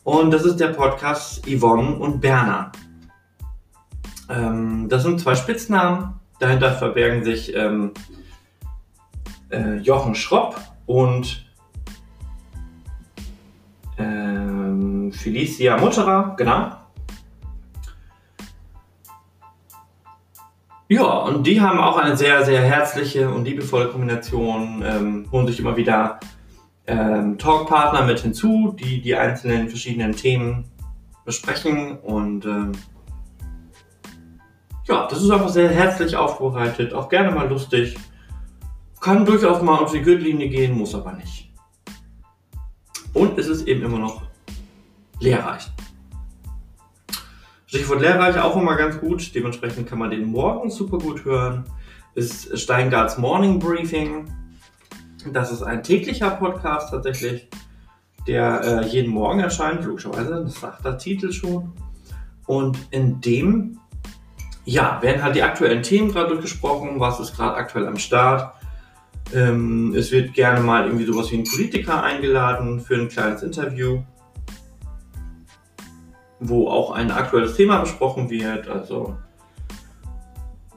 Und 0.05 0.31
das 0.31 0.45
ist 0.45 0.61
der 0.61 0.69
Podcast 0.69 1.45
Yvonne 1.47 1.97
und 1.97 2.21
Berner. 2.21 2.71
Ähm, 4.29 4.89
das 4.89 5.03
sind 5.03 5.21
zwei 5.21 5.35
Spitznamen. 5.35 6.21
Dahinter 6.41 6.73
verbergen 6.73 7.25
sich 7.25 7.55
ähm, 7.55 7.93
äh, 9.51 9.77
Jochen 9.77 10.15
Schropp 10.15 10.61
und 10.87 11.47
ähm, 13.99 15.13
Felicia 15.13 15.77
Mutterer, 15.77 16.35
genau. 16.37 16.73
Ja, 20.89 21.03
und 21.03 21.47
die 21.47 21.61
haben 21.61 21.79
auch 21.79 21.97
eine 21.97 22.17
sehr, 22.17 22.45
sehr 22.45 22.61
herzliche 22.61 23.31
und 23.31 23.47
liebevolle 23.47 23.89
Kombination, 23.89 24.83
ähm, 24.87 25.27
holen 25.33 25.47
sich 25.47 25.59
immer 25.59 25.77
wieder 25.77 26.21
ähm, 26.87 27.39
Talkpartner 27.39 28.05
mit 28.05 28.21
hinzu, 28.21 28.75
die 28.79 29.01
die 29.01 29.17
einzelnen 29.17 29.69
verschiedenen 29.69 30.13
Themen 30.13 30.67
besprechen 31.25 31.99
und 31.99 32.45
ähm, 32.45 32.73
ja, 34.87 35.07
das 35.09 35.23
ist 35.23 35.31
einfach 35.31 35.49
sehr 35.49 35.69
herzlich 35.69 36.17
aufbereitet, 36.17 36.93
auch 36.93 37.09
gerne 37.09 37.31
mal 37.31 37.49
lustig. 37.49 37.97
Kann 39.01 39.25
durchaus 39.25 39.63
mal 39.63 39.79
auf 39.79 39.93
die 39.93 40.03
Gürtellinie 40.03 40.49
gehen, 40.49 40.77
muss 40.77 40.95
aber 40.95 41.13
nicht. 41.13 41.53
Und 43.13 43.39
es 43.39 43.47
ist 43.47 43.67
eben 43.67 43.83
immer 43.83 43.99
noch 43.99 44.23
lehrreich. 45.21 45.71
Stichwort 47.67 48.01
lehrreich 48.01 48.39
auch 48.39 48.57
immer 48.57 48.77
ganz 48.77 48.99
gut. 49.01 49.35
Dementsprechend 49.35 49.89
kann 49.89 49.99
man 49.99 50.11
den 50.11 50.27
morgen 50.27 50.71
super 50.71 50.99
gut 50.99 51.25
hören. 51.25 51.65
Ist 52.15 52.59
Steingarts 52.59 53.19
Morning 53.19 53.59
Briefing. 53.59 54.33
Das 55.33 55.51
ist 55.51 55.63
ein 55.63 55.83
täglicher 55.83 56.31
Podcast 56.31 56.91
tatsächlich, 56.91 57.49
der 58.27 58.61
äh, 58.63 58.87
jeden 58.87 59.13
Morgen 59.13 59.41
erscheint, 59.41 59.85
logischerweise. 59.85 60.43
Das 60.45 60.61
sagt 60.61 60.85
der 60.85 60.99
Titel 60.99 61.33
schon. 61.33 61.73
Und 62.47 62.79
in 62.91 63.21
dem 63.21 63.81
ja, 64.65 65.01
werden 65.03 65.23
halt 65.23 65.37
die 65.37 65.43
aktuellen 65.43 65.83
Themen 65.83 66.11
gerade 66.11 66.31
durchgesprochen. 66.31 66.99
Was 67.01 67.21
ist 67.21 67.37
gerade 67.37 67.57
aktuell 67.57 67.87
am 67.87 67.99
Start? 67.99 68.55
Ähm, 69.35 69.95
es 69.95 70.11
wird 70.11 70.35
gerne 70.35 70.61
mal 70.61 70.87
irgendwie 70.87 71.05
sowas 71.05 71.31
wie 71.31 71.39
ein 71.39 71.45
Politiker 71.45 72.03
eingeladen 72.03 72.81
für 72.81 72.95
ein 72.95 73.09
kleines 73.09 73.43
Interview, 73.43 74.03
wo 76.41 76.69
auch 76.69 76.93
ein 76.93 77.11
aktuelles 77.11 77.57
Thema 77.57 77.79
besprochen 77.79 78.31
wird. 78.31 78.69
Also 78.69 79.17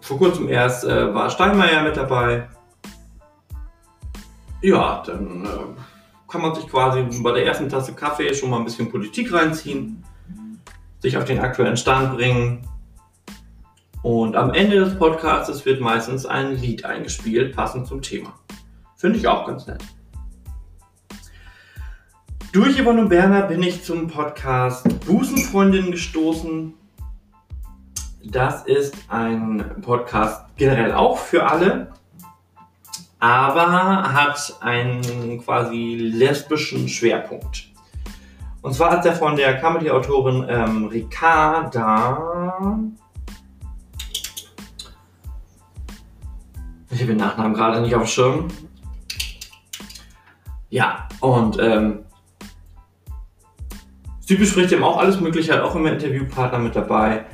vor 0.01 0.17
kurzem 0.17 0.49
erst 0.49 0.83
äh, 0.85 1.13
war 1.13 1.29
Steinmeier 1.29 1.83
mit 1.83 1.97
dabei. 1.97 2.47
Ja, 4.61 5.03
dann 5.05 5.45
äh, 5.45 6.29
kann 6.31 6.41
man 6.41 6.55
sich 6.55 6.67
quasi 6.67 7.03
bei 7.21 7.31
der 7.31 7.45
ersten 7.45 7.69
Tasse 7.69 7.93
Kaffee 7.93 8.33
schon 8.33 8.49
mal 8.49 8.57
ein 8.57 8.65
bisschen 8.65 8.89
Politik 8.89 9.31
reinziehen, 9.31 10.03
sich 10.99 11.15
auf 11.15 11.25
den 11.25 11.39
aktuellen 11.39 11.77
Stand 11.77 12.15
bringen 12.15 12.67
und 14.07 14.37
am 14.37 14.53
Ende 14.53 14.79
des 14.79 14.97
Podcasts 14.97 15.65
wird 15.65 15.81
meistens 15.81 16.25
ein 16.25 16.55
Lied 16.55 16.85
eingespielt, 16.85 17.53
passend 17.53 17.87
zum 17.87 18.01
Thema. 18.01 18.39
Finde 18.95 19.19
ich 19.19 19.27
auch 19.27 19.45
ganz 19.45 19.67
nett. 19.67 19.83
Durch 22.53 22.81
Yvonne 22.81 23.01
und 23.01 23.09
Berner 23.09 23.41
bin 23.41 23.61
ich 23.61 23.83
zum 23.83 24.07
Podcast 24.07 24.87
Busenfreundin 25.05 25.91
gestoßen. 25.91 26.73
Das 28.23 28.65
ist 28.65 28.95
ein 29.09 29.75
Podcast 29.81 30.55
generell 30.55 30.93
auch 30.93 31.17
für 31.17 31.45
alle, 31.45 31.91
aber 33.19 34.13
hat 34.13 34.55
einen 34.61 35.41
quasi 35.43 35.97
lesbischen 35.99 36.87
Schwerpunkt. 36.87 37.73
Und 38.61 38.73
zwar 38.73 38.97
ist 38.99 39.05
er 39.05 39.17
von 39.17 39.35
der 39.35 39.59
Comedy-Autorin 39.59 40.45
ähm, 40.47 40.85
Ricarda. 40.85 42.79
Ich 46.97 47.03
habe 47.03 47.13
den 47.13 47.19
Nachnamen 47.19 47.53
gerade 47.53 47.79
nicht 47.79 47.93
auf 47.93 48.05
dem 48.05 48.07
Schirm. 48.07 48.47
Ja, 50.71 51.07
und 51.19 51.59
ähm, 51.61 52.05
sie 54.21 54.33
bespricht 54.33 54.71
eben 54.71 54.83
auch 54.83 54.97
alles 54.97 55.19
Mögliche, 55.19 55.53
hat 55.53 55.61
auch 55.61 55.75
immer 55.75 55.91
Interviewpartner 55.91 56.57
mit 56.57 56.75
dabei. 56.75 57.25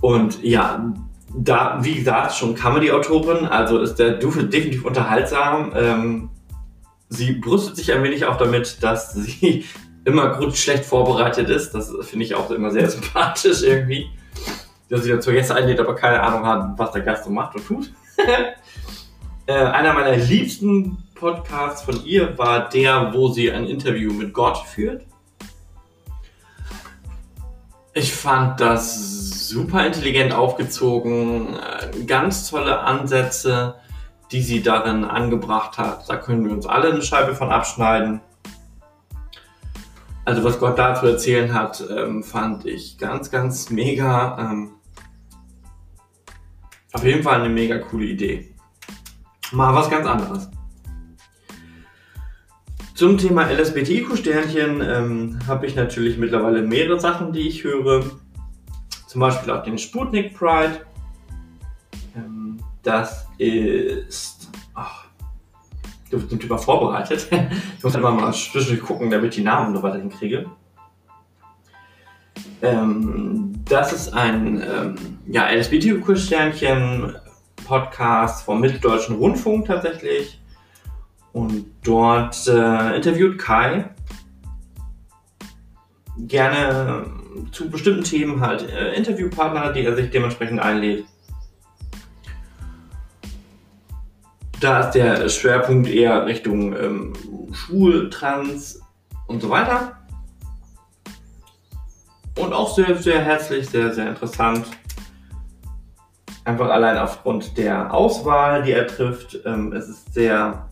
Und 0.00 0.42
ja, 0.42 0.92
da, 1.32 1.78
wie 1.82 1.94
gesagt, 1.94 2.34
schon 2.34 2.56
Comedy-Autorin, 2.56 3.46
also 3.46 3.78
ist 3.78 4.00
der 4.00 4.14
Dufe 4.14 4.42
definitiv 4.42 4.84
unterhaltsam. 4.84 5.72
Ähm, 5.76 6.30
sie 7.08 7.34
brüstet 7.34 7.76
sich 7.76 7.92
ein 7.92 8.02
wenig 8.02 8.24
auch 8.24 8.36
damit, 8.36 8.82
dass 8.82 9.12
sie 9.14 9.64
immer 10.04 10.38
gut 10.38 10.56
schlecht 10.56 10.84
vorbereitet 10.84 11.48
ist. 11.50 11.70
Das 11.70 11.94
finde 12.00 12.24
ich 12.24 12.34
auch 12.34 12.50
immer 12.50 12.72
sehr 12.72 12.90
sympathisch 12.90 13.62
irgendwie. 13.62 14.10
Dass 14.88 15.04
sie 15.04 15.10
dazu 15.10 15.30
Gäste 15.30 15.54
einlädt, 15.54 15.78
aber 15.78 15.94
keine 15.94 16.20
Ahnung 16.20 16.44
hat, 16.44 16.76
was 16.76 16.90
der 16.90 17.02
Gast 17.02 17.26
so 17.26 17.30
macht 17.30 17.54
und 17.54 17.64
tut. 17.64 17.92
äh, 19.46 19.52
einer 19.52 19.92
meiner 19.92 20.16
liebsten 20.16 20.98
Podcasts 21.14 21.82
von 21.82 22.04
ihr 22.04 22.36
war 22.38 22.68
der, 22.68 23.12
wo 23.14 23.28
sie 23.28 23.50
ein 23.50 23.66
Interview 23.66 24.12
mit 24.12 24.32
Gott 24.32 24.58
führt. 24.58 25.06
Ich 27.94 28.14
fand 28.14 28.60
das 28.60 29.48
super 29.48 29.86
intelligent 29.86 30.34
aufgezogen, 30.34 31.56
äh, 31.56 32.04
ganz 32.04 32.50
tolle 32.50 32.80
Ansätze, 32.80 33.76
die 34.32 34.42
sie 34.42 34.62
darin 34.62 35.04
angebracht 35.04 35.78
hat. 35.78 36.08
Da 36.08 36.16
können 36.16 36.44
wir 36.44 36.52
uns 36.52 36.66
alle 36.66 36.90
eine 36.90 37.02
Scheibe 37.02 37.34
von 37.34 37.50
abschneiden. 37.50 38.20
Also 40.26 40.42
was 40.42 40.58
Gott 40.58 40.76
da 40.78 40.94
zu 40.94 41.06
erzählen 41.06 41.54
hat, 41.54 41.82
ähm, 41.88 42.24
fand 42.24 42.66
ich 42.66 42.98
ganz, 42.98 43.30
ganz 43.30 43.70
mega. 43.70 44.36
Auf 46.96 47.04
jeden 47.04 47.22
Fall 47.22 47.42
eine 47.42 47.50
mega 47.50 47.76
coole 47.76 48.06
Idee. 48.06 48.54
Mal 49.52 49.74
was 49.74 49.90
ganz 49.90 50.06
anderes. 50.06 50.50
Zum 52.94 53.18
Thema 53.18 53.50
LSBTQ-Sternchen 53.50 54.80
ähm, 54.80 55.38
habe 55.46 55.66
ich 55.66 55.76
natürlich 55.76 56.16
mittlerweile 56.16 56.62
mehrere 56.62 56.98
Sachen, 56.98 57.34
die 57.34 57.48
ich 57.48 57.64
höre. 57.64 58.02
Zum 59.08 59.20
Beispiel 59.20 59.52
auch 59.52 59.62
den 59.62 59.76
Sputnik 59.76 60.34
Pride. 60.34 60.86
Ähm, 62.16 62.56
das 62.82 63.26
ist. 63.36 64.48
Ach, 64.72 65.04
du 66.10 66.18
bist 66.18 66.40
Typ 66.40 66.58
vorbereitet. 66.58 67.28
ich 67.76 67.84
muss 67.84 67.94
einfach 67.94 68.18
mal 68.18 68.32
zwischendurch 68.32 68.80
gucken, 68.80 69.10
damit 69.10 69.32
ich 69.32 69.36
die 69.36 69.44
Namen 69.44 69.74
noch 69.74 69.82
weiter 69.82 69.98
hinkriege. 69.98 70.46
Ähm, 72.62 73.52
das 73.68 73.92
ist 73.92 74.14
ein 74.14 74.62
ähm, 74.62 74.94
ja, 75.26 75.50
LSBTQ-Sternchen-Podcast 75.50 78.44
vom 78.44 78.60
Mitteldeutschen 78.60 79.16
Rundfunk 79.16 79.66
tatsächlich. 79.66 80.40
Und 81.32 81.66
dort 81.84 82.46
äh, 82.46 82.94
interviewt 82.96 83.38
Kai 83.38 83.90
gerne 86.18 87.10
zu 87.52 87.68
bestimmten 87.68 88.04
Themen 88.04 88.40
halt 88.40 88.70
äh, 88.70 88.94
Interviewpartner, 88.94 89.72
die 89.72 89.84
er 89.84 89.94
sich 89.94 90.10
dementsprechend 90.10 90.60
einlädt. 90.60 91.04
Da 94.60 94.80
ist 94.80 94.92
der 94.92 95.28
Schwerpunkt 95.28 95.88
eher 95.88 96.24
Richtung 96.24 96.74
ähm, 96.74 97.12
Schwul, 97.52 98.08
Trans 98.08 98.80
und 99.26 99.42
so 99.42 99.50
weiter. 99.50 99.95
Und 102.46 102.52
auch 102.52 102.72
sehr, 102.72 102.94
sehr 102.94 103.24
herzlich, 103.24 103.68
sehr, 103.68 103.92
sehr 103.92 104.08
interessant. 104.08 104.68
Einfach 106.44 106.68
allein 106.68 106.96
aufgrund 106.96 107.58
der 107.58 107.92
Auswahl, 107.92 108.62
die 108.62 108.70
er 108.70 108.86
trifft. 108.86 109.40
Ähm, 109.44 109.72
es 109.72 109.88
ist 109.88 110.14
sehr 110.14 110.68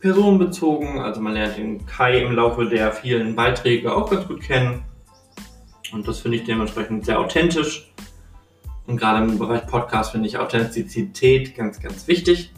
personenbezogen. 0.00 1.00
Also 1.00 1.20
man 1.20 1.34
lernt 1.34 1.58
den 1.58 1.84
Kai 1.84 2.22
im 2.22 2.32
Laufe 2.34 2.64
der 2.64 2.92
vielen 2.92 3.36
Beiträge 3.36 3.94
auch 3.94 4.08
ganz 4.08 4.26
gut 4.26 4.40
kennen. 4.40 4.84
Und 5.92 6.08
das 6.08 6.20
finde 6.20 6.38
ich 6.38 6.44
dementsprechend 6.44 7.04
sehr 7.04 7.20
authentisch. 7.20 7.92
Und 8.86 8.96
gerade 8.96 9.22
im 9.22 9.38
Bereich 9.38 9.66
Podcast 9.66 10.12
finde 10.12 10.28
ich 10.28 10.38
Authentizität 10.38 11.54
ganz, 11.54 11.78
ganz 11.78 12.08
wichtig. 12.08 12.54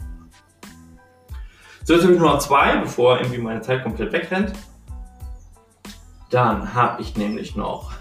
So, 1.83 1.93
jetzt 1.93 2.03
habe 2.03 2.13
ich 2.13 2.19
nur 2.19 2.31
noch 2.31 2.39
zwei, 2.39 2.77
bevor 2.77 3.17
irgendwie 3.17 3.39
meine 3.39 3.59
Zeit 3.59 3.83
komplett 3.83 4.13
wegrennt. 4.13 4.53
Dann 6.29 6.73
habe 6.73 7.01
ich 7.01 7.17
nämlich 7.17 7.57
noch 7.57 7.91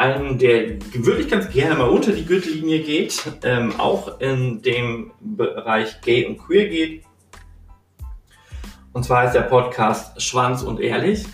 einen, 0.00 0.38
der 0.38 0.80
wirklich 0.94 1.28
ganz 1.28 1.50
gerne 1.50 1.74
mal 1.74 1.90
unter 1.90 2.12
die 2.12 2.24
Gürtellinie 2.24 2.82
geht, 2.82 3.22
ähm, 3.44 3.78
auch 3.78 4.18
in 4.20 4.62
dem 4.62 5.12
Bereich 5.20 6.00
Gay 6.00 6.24
und 6.24 6.38
Queer 6.38 6.68
geht. 6.68 7.04
Und 8.94 9.04
zwar 9.04 9.24
ist 9.24 9.34
der 9.34 9.42
Podcast 9.42 10.20
Schwanz 10.20 10.62
und 10.62 10.80
Ehrlich. 10.80 11.26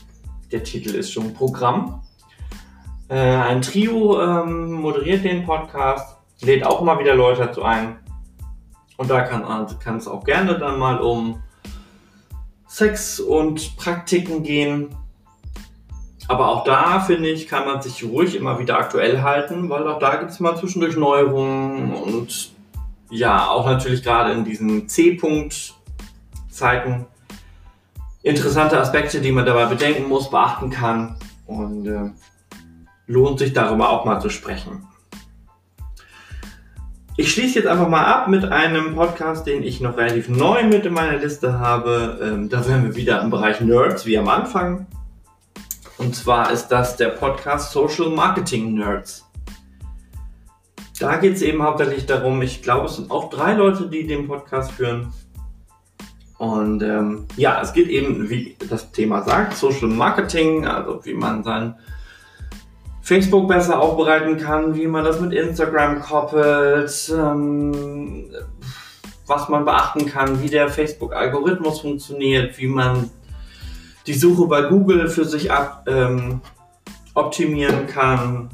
Der 0.50 0.64
Titel 0.64 0.96
ist 0.96 1.12
schon 1.12 1.32
Programm. 1.32 2.02
Äh, 3.08 3.14
ein 3.14 3.62
Trio 3.62 4.20
ähm, 4.20 4.72
moderiert 4.72 5.24
den 5.24 5.44
Podcast, 5.44 6.18
lädt 6.42 6.66
auch 6.66 6.82
mal 6.82 6.98
wieder 6.98 7.14
Leute 7.14 7.46
dazu 7.46 7.62
ein. 7.62 7.98
Und 8.96 9.10
da 9.10 9.22
kann 9.22 9.96
es 9.96 10.08
auch 10.08 10.24
gerne 10.24 10.58
dann 10.58 10.78
mal 10.78 10.98
um 10.98 11.40
Sex 12.66 13.20
und 13.20 13.76
Praktiken 13.76 14.42
gehen. 14.42 14.88
Aber 16.28 16.48
auch 16.48 16.64
da, 16.64 17.00
finde 17.00 17.28
ich, 17.28 17.48
kann 17.48 17.66
man 17.66 17.82
sich 17.82 18.04
ruhig 18.04 18.34
immer 18.34 18.58
wieder 18.58 18.78
aktuell 18.78 19.20
halten, 19.22 19.68
weil 19.68 19.86
auch 19.86 19.98
da 19.98 20.16
gibt 20.16 20.30
es 20.32 20.40
mal 20.40 20.56
zwischendurch 20.56 20.96
Neuerungen 20.96 21.94
und 21.94 22.52
ja, 23.10 23.48
auch 23.48 23.66
natürlich 23.66 24.02
gerade 24.02 24.32
in 24.32 24.44
diesen 24.44 24.88
C-Punkt-Zeiten 24.88 27.06
interessante 28.26 28.80
Aspekte, 28.80 29.20
die 29.20 29.30
man 29.30 29.46
dabei 29.46 29.66
bedenken 29.66 30.08
muss, 30.08 30.30
beachten 30.30 30.70
kann 30.70 31.14
und 31.46 31.86
äh, 31.86 32.10
lohnt 33.06 33.38
sich 33.38 33.52
darüber 33.52 33.90
auch 33.90 34.04
mal 34.04 34.20
zu 34.20 34.30
sprechen. 34.30 34.84
Ich 37.16 37.32
schließe 37.32 37.60
jetzt 37.60 37.68
einfach 37.68 37.88
mal 37.88 38.04
ab 38.04 38.28
mit 38.28 38.44
einem 38.44 38.96
Podcast, 38.96 39.46
den 39.46 39.62
ich 39.62 39.80
noch 39.80 39.96
relativ 39.96 40.28
neu 40.28 40.64
mit 40.64 40.84
in 40.84 40.92
meiner 40.92 41.18
Liste 41.18 41.60
habe. 41.60 42.18
Ähm, 42.20 42.48
da 42.48 42.66
wären 42.66 42.82
wir 42.82 42.96
wieder 42.96 43.22
im 43.22 43.30
Bereich 43.30 43.60
Nerds 43.60 44.04
wie 44.04 44.18
am 44.18 44.28
Anfang. 44.28 44.86
Und 45.98 46.14
zwar 46.14 46.50
ist 46.50 46.68
das 46.68 46.96
der 46.96 47.08
Podcast 47.08 47.72
Social 47.72 48.10
Marketing 48.10 48.74
Nerds. 48.74 49.24
Da 50.98 51.16
geht 51.16 51.34
es 51.34 51.42
eben 51.42 51.62
hauptsächlich 51.62 52.06
darum, 52.06 52.40
ich 52.42 52.62
glaube, 52.62 52.86
es 52.86 52.96
sind 52.96 53.10
auch 53.10 53.30
drei 53.30 53.54
Leute, 53.54 53.88
die 53.88 54.06
den 54.06 54.26
Podcast 54.26 54.72
führen. 54.72 55.12
Und 56.38 56.82
ähm, 56.82 57.26
ja, 57.36 57.60
es 57.62 57.72
geht 57.72 57.88
eben, 57.88 58.28
wie 58.28 58.56
das 58.68 58.92
Thema 58.92 59.22
sagt, 59.22 59.54
Social 59.54 59.88
Marketing, 59.88 60.66
also 60.66 61.04
wie 61.04 61.14
man 61.14 61.42
sein 61.42 61.74
Facebook 63.00 63.48
besser 63.48 63.80
aufbereiten 63.80 64.36
kann, 64.36 64.74
wie 64.74 64.86
man 64.86 65.04
das 65.04 65.20
mit 65.20 65.32
Instagram 65.32 66.00
koppelt, 66.00 67.14
ähm, 67.14 68.26
was 69.26 69.48
man 69.48 69.64
beachten 69.64 70.06
kann, 70.06 70.42
wie 70.42 70.48
der 70.48 70.68
Facebook-Algorithmus 70.68 71.80
funktioniert, 71.80 72.58
wie 72.58 72.66
man 72.66 73.10
die 74.06 74.14
Suche 74.14 74.46
bei 74.46 74.62
Google 74.62 75.08
für 75.08 75.24
sich 75.24 75.50
ab, 75.50 75.86
ähm, 75.88 76.40
optimieren 77.14 77.86
kann, 77.86 78.50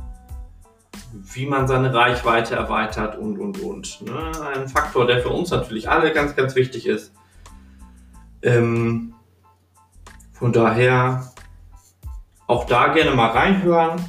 wie 1.35 1.47
man 1.47 1.69
seine 1.69 1.93
Reichweite 1.93 2.55
erweitert 2.55 3.19
und, 3.19 3.39
und, 3.39 3.61
und. 3.61 4.03
Ne? 4.03 4.33
Ein 4.55 4.69
Faktor, 4.69 5.07
der 5.07 5.21
für 5.21 5.29
uns 5.29 5.51
natürlich 5.51 5.91
alle 5.91 6.13
ganz, 6.13 6.35
ganz 6.37 6.55
wichtig 6.55 6.87
ist. 6.87 7.13
Ähm, 8.43 9.15
von 10.33 10.53
daher 10.53 11.31
auch 12.47 12.65
da 12.67 12.89
gerne 12.89 13.13
mal 13.13 13.29
reinhören. 13.29 14.03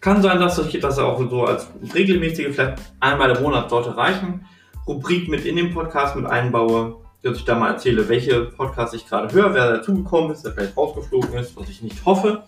Kann 0.00 0.22
sein, 0.22 0.40
dass 0.40 0.58
ich 0.58 0.80
das 0.80 0.98
auch 0.98 1.18
so 1.28 1.44
als 1.44 1.68
regelmäßige, 1.94 2.54
vielleicht 2.54 2.80
einmal 3.00 3.30
im 3.36 3.42
Monat 3.42 3.68
sollte 3.68 3.96
reichen, 3.96 4.46
Rubrik 4.86 5.28
mit 5.28 5.44
in 5.44 5.56
den 5.56 5.74
Podcast 5.74 6.16
mit 6.16 6.24
einbaue, 6.26 6.99
dass 7.22 7.36
ich 7.36 7.44
da 7.44 7.58
mal 7.58 7.72
erzähle, 7.72 8.08
welche 8.08 8.46
Podcasts 8.46 8.94
ich 8.94 9.06
gerade 9.06 9.32
höre, 9.34 9.52
wer 9.54 9.76
dazugekommen 9.76 10.30
ist, 10.30 10.44
der 10.44 10.52
vielleicht 10.52 10.76
rausgeflogen 10.76 11.34
ist, 11.34 11.56
was 11.56 11.68
ich 11.68 11.82
nicht 11.82 12.04
hoffe. 12.04 12.44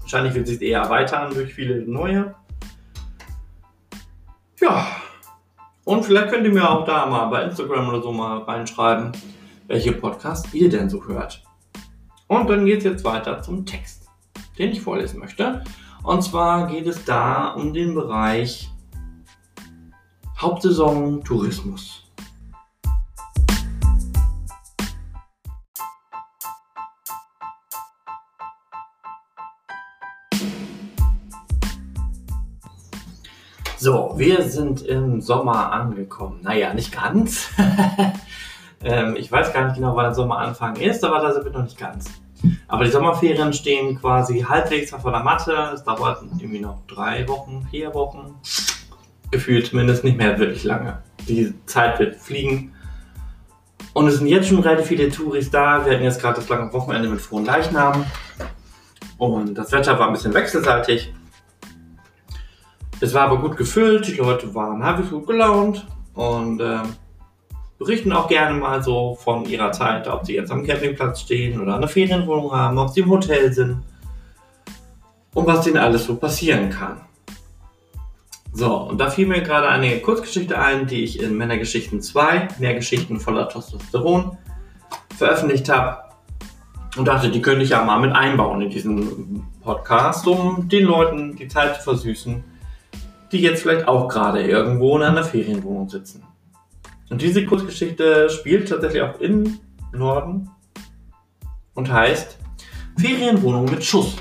Wahrscheinlich 0.00 0.34
wird 0.34 0.46
sich 0.46 0.62
eher 0.62 0.80
erweitern 0.80 1.32
durch 1.34 1.52
viele 1.52 1.82
neue. 1.82 2.34
Ja. 4.60 4.86
Und 5.84 6.04
vielleicht 6.04 6.30
könnt 6.30 6.44
ihr 6.44 6.52
mir 6.52 6.68
auch 6.68 6.84
da 6.84 7.06
mal 7.06 7.26
bei 7.26 7.44
Instagram 7.44 7.88
oder 7.88 8.02
so 8.02 8.12
mal 8.12 8.38
reinschreiben, 8.38 9.12
welche 9.66 9.92
Podcasts 9.92 10.52
ihr 10.54 10.68
denn 10.68 10.88
so 10.88 11.04
hört. 11.06 11.42
Und 12.26 12.48
dann 12.48 12.64
geht 12.64 12.78
es 12.78 12.84
jetzt 12.84 13.04
weiter 13.04 13.42
zum 13.42 13.66
Text, 13.66 14.08
den 14.58 14.70
ich 14.70 14.80
vorlesen 14.80 15.18
möchte. 15.18 15.64
Und 16.02 16.22
zwar 16.22 16.68
geht 16.68 16.86
es 16.86 17.04
da 17.04 17.48
um 17.50 17.74
den 17.74 17.94
Bereich 17.94 18.70
Hauptsaison 20.38 21.22
Tourismus. 21.24 22.09
Wir 34.20 34.42
sind 34.42 34.82
im 34.82 35.22
Sommer 35.22 35.72
angekommen. 35.72 36.40
Naja, 36.42 36.74
nicht 36.74 36.92
ganz. 36.92 37.48
ähm, 38.84 39.16
ich 39.16 39.32
weiß 39.32 39.52
gar 39.54 39.64
nicht 39.64 39.76
genau, 39.76 39.96
wann 39.96 40.04
der 40.04 40.14
Sommeranfang 40.14 40.76
ist, 40.76 41.02
aber 41.04 41.20
da 41.20 41.32
sind 41.32 41.46
wir 41.46 41.52
noch 41.52 41.62
nicht 41.62 41.78
ganz. 41.78 42.10
Aber 42.68 42.84
die 42.84 42.90
Sommerferien 42.90 43.52
stehen 43.54 43.98
quasi 43.98 44.40
halbwegs 44.40 44.90
vor 44.90 45.10
der 45.10 45.22
Matte. 45.22 45.72
Es 45.74 45.84
dauert 45.84 46.22
irgendwie 46.38 46.60
noch 46.60 46.86
drei 46.86 47.26
Wochen, 47.28 47.66
vier 47.70 47.94
Wochen. 47.94 48.34
Gefühlt 49.30 49.66
zumindest 49.66 50.04
nicht 50.04 50.18
mehr 50.18 50.38
wirklich 50.38 50.64
lange. 50.64 51.02
Die 51.26 51.54
Zeit 51.64 51.98
wird 51.98 52.16
fliegen. 52.16 52.74
Und 53.94 54.06
es 54.06 54.18
sind 54.18 54.26
jetzt 54.26 54.48
schon 54.48 54.60
relativ 54.60 54.86
viele 54.86 55.10
Touris 55.10 55.50
da. 55.50 55.84
Wir 55.84 55.94
hatten 55.94 56.04
jetzt 56.04 56.20
gerade 56.20 56.36
das 56.36 56.48
lange 56.48 56.70
Wochenende 56.74 57.08
mit 57.08 57.20
frohen 57.20 57.46
Leichnamen. 57.46 58.04
Und 59.16 59.54
das 59.54 59.72
Wetter 59.72 59.98
war 59.98 60.08
ein 60.08 60.12
bisschen 60.12 60.34
wechselseitig. 60.34 61.12
Es 63.02 63.14
war 63.14 63.22
aber 63.22 63.38
gut 63.38 63.56
gefüllt, 63.56 64.06
die 64.08 64.16
Leute 64.16 64.54
waren 64.54 64.84
halbwegs 64.84 65.10
gut 65.10 65.26
gelaunt 65.26 65.86
und 66.14 66.60
äh, 66.60 66.80
berichten 67.78 68.12
auch 68.12 68.28
gerne 68.28 68.58
mal 68.58 68.82
so 68.82 69.14
von 69.14 69.46
ihrer 69.46 69.72
Zeit, 69.72 70.06
ob 70.06 70.26
sie 70.26 70.34
jetzt 70.34 70.52
am 70.52 70.66
Campingplatz 70.66 71.22
stehen 71.22 71.60
oder 71.60 71.76
eine 71.76 71.88
Ferienwohnung 71.88 72.52
haben, 72.52 72.76
ob 72.76 72.90
sie 72.90 73.00
im 73.00 73.10
Hotel 73.10 73.50
sind 73.52 73.82
und 75.32 75.46
was 75.46 75.64
denen 75.64 75.78
alles 75.78 76.04
so 76.04 76.16
passieren 76.16 76.68
kann. 76.68 77.00
So, 78.52 78.76
und 78.76 78.98
da 78.98 79.08
fiel 79.08 79.26
mir 79.26 79.40
gerade 79.40 79.68
eine 79.68 80.00
Kurzgeschichte 80.00 80.58
ein, 80.58 80.86
die 80.86 81.04
ich 81.04 81.22
in 81.22 81.38
Männergeschichten 81.38 82.02
2, 82.02 82.48
mehr 82.58 82.74
Geschichten 82.74 83.18
voller 83.18 83.48
Testosteron, 83.48 84.36
veröffentlicht 85.16 85.70
habe 85.70 86.02
und 86.98 87.06
dachte, 87.06 87.30
die 87.30 87.40
könnte 87.40 87.62
ich 87.62 87.70
ja 87.70 87.82
mal 87.82 88.00
mit 88.00 88.12
einbauen 88.12 88.60
in 88.60 88.70
diesen 88.70 89.46
Podcast, 89.62 90.26
um 90.26 90.68
den 90.68 90.84
Leuten 90.84 91.36
die 91.36 91.48
Zeit 91.48 91.76
zu 91.76 91.82
versüßen, 91.82 92.44
die 93.32 93.40
jetzt 93.40 93.62
vielleicht 93.62 93.86
auch 93.88 94.08
gerade 94.08 94.42
irgendwo 94.42 94.96
in 94.96 95.02
einer 95.02 95.24
Ferienwohnung 95.24 95.88
sitzen. 95.88 96.24
Und 97.10 97.22
diese 97.22 97.44
Kurzgeschichte 97.44 98.30
spielt 98.30 98.68
tatsächlich 98.68 99.02
auch 99.02 99.20
im 99.20 99.58
Norden 99.92 100.50
und 101.74 101.92
heißt 101.92 102.38
Ferienwohnung 102.98 103.64
mit 103.66 103.84
Schuss. 103.84 104.16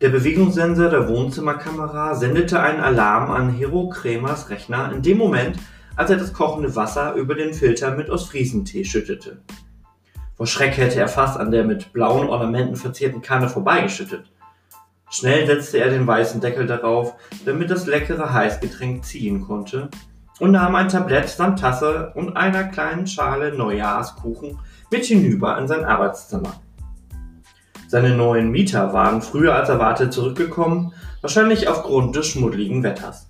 Der 0.00 0.10
Bewegungssensor 0.10 0.90
der 0.90 1.08
Wohnzimmerkamera 1.08 2.14
sendete 2.14 2.60
einen 2.60 2.80
Alarm 2.80 3.30
an 3.30 3.52
Hero 3.52 3.88
Kremers 3.88 4.48
Rechner 4.48 4.92
in 4.92 5.02
dem 5.02 5.18
Moment, 5.18 5.58
als 5.96 6.10
er 6.10 6.16
das 6.16 6.32
kochende 6.32 6.76
Wasser 6.76 7.14
über 7.14 7.34
den 7.34 7.52
Filter 7.52 7.96
mit 7.96 8.08
Ostfriesentee 8.08 8.84
schüttete. 8.84 9.42
Vor 10.36 10.46
Schreck 10.46 10.76
hätte 10.76 11.00
er 11.00 11.08
fast 11.08 11.36
an 11.36 11.50
der 11.50 11.64
mit 11.64 11.92
blauen 11.92 12.28
Ornamenten 12.28 12.76
verzierten 12.76 13.22
Kanne 13.22 13.48
vorbeigeschüttet. 13.48 14.30
Schnell 15.10 15.46
setzte 15.46 15.78
er 15.78 15.90
den 15.90 16.06
weißen 16.06 16.40
Deckel 16.40 16.66
darauf, 16.66 17.14
damit 17.44 17.70
das 17.70 17.86
leckere 17.86 18.32
Heißgetränk 18.32 19.04
ziehen 19.04 19.40
konnte, 19.40 19.88
und 20.38 20.52
nahm 20.52 20.74
ein 20.74 20.88
Tablett 20.88 21.28
samt 21.28 21.58
Tasse 21.58 22.12
und 22.14 22.36
einer 22.36 22.64
kleinen 22.64 23.06
Schale 23.06 23.56
Neujahrskuchen 23.56 24.58
mit 24.90 25.04
hinüber 25.04 25.58
in 25.58 25.66
sein 25.66 25.84
Arbeitszimmer. 25.84 26.60
Seine 27.88 28.14
neuen 28.14 28.50
Mieter 28.50 28.92
waren 28.92 29.22
früher 29.22 29.54
als 29.54 29.68
erwartet 29.68 30.12
zurückgekommen, 30.12 30.92
wahrscheinlich 31.22 31.68
aufgrund 31.68 32.14
des 32.14 32.26
schmuddeligen 32.26 32.82
Wetters. 32.82 33.28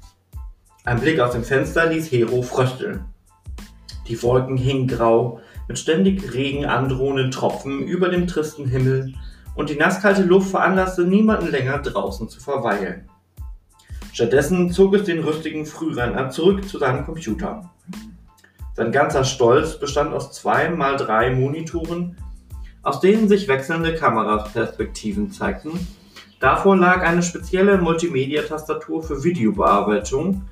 Ein 0.85 1.01
Blick 1.01 1.21
aus 1.21 1.33
dem 1.33 1.45
Fenster 1.45 1.87
ließ 1.87 2.11
Hero 2.11 2.43
frösteln. 2.43 3.05
Die 4.09 4.21
Wolken 4.23 4.57
hingen 4.57 4.88
grau, 4.88 5.41
mit 5.69 5.79
ständig 5.79 6.35
Regen 6.35 6.64
androhenden 6.64 7.31
Tropfen 7.31 7.83
über 7.83 8.09
dem 8.09 8.27
tristen 8.27 8.67
Himmel 8.67 9.14
und 9.55 9.71
die 9.71 9.77
nasskalte 9.77 10.23
Luft 10.23 10.51
veranlasste 10.51 11.05
niemanden 11.05 11.51
länger 11.51 11.79
draußen 11.79 12.29
zu 12.29 12.41
verweilen. 12.41 13.09
Stattdessen 14.13 14.73
zog 14.73 14.95
es 14.95 15.05
den 15.05 15.23
rüstigen 15.23 15.67
Frührenner 15.67 16.31
zurück 16.31 16.69
zu 16.69 16.79
seinem 16.79 17.05
Computer. 17.05 17.71
Sein 18.75 18.93
ganzer 18.93 19.25
Stolz 19.25 19.79
bestand 19.79 20.13
aus 20.15 20.33
zwei 20.33 20.71
mal 20.71 20.97
drei 20.97 21.31
Monitoren, 21.31 22.17
aus 22.83 23.01
denen 23.01 23.29
sich 23.29 23.49
wechselnde 23.49 23.95
Kameraperspektiven 23.95 25.31
zeigten. 25.31 25.71
Davor 26.41 26.77
lag 26.77 27.03
eine 27.03 27.23
spezielle 27.23 27.79
Multimedia-Tastatur 27.79 29.03
für 29.03 29.25
Videobearbeitung 29.25 30.43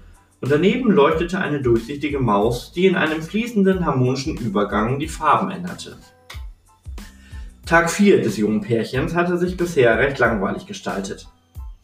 und 0.40 0.50
daneben 0.50 0.90
leuchtete 0.90 1.38
eine 1.38 1.62
durchsichtige 1.62 2.18
Maus, 2.18 2.72
die 2.72 2.86
in 2.86 2.96
einem 2.96 3.22
fließenden 3.22 3.86
harmonischen 3.86 4.36
Übergang 4.36 4.98
die 4.98 5.08
Farben 5.08 5.50
änderte. 5.50 5.96
Tag 7.66 7.90
4 7.90 8.22
des 8.22 8.36
jungen 8.36 8.60
Pärchens 8.60 9.16
hatte 9.16 9.36
sich 9.38 9.56
bisher 9.56 9.98
recht 9.98 10.20
langweilig 10.20 10.66
gestaltet. 10.66 11.26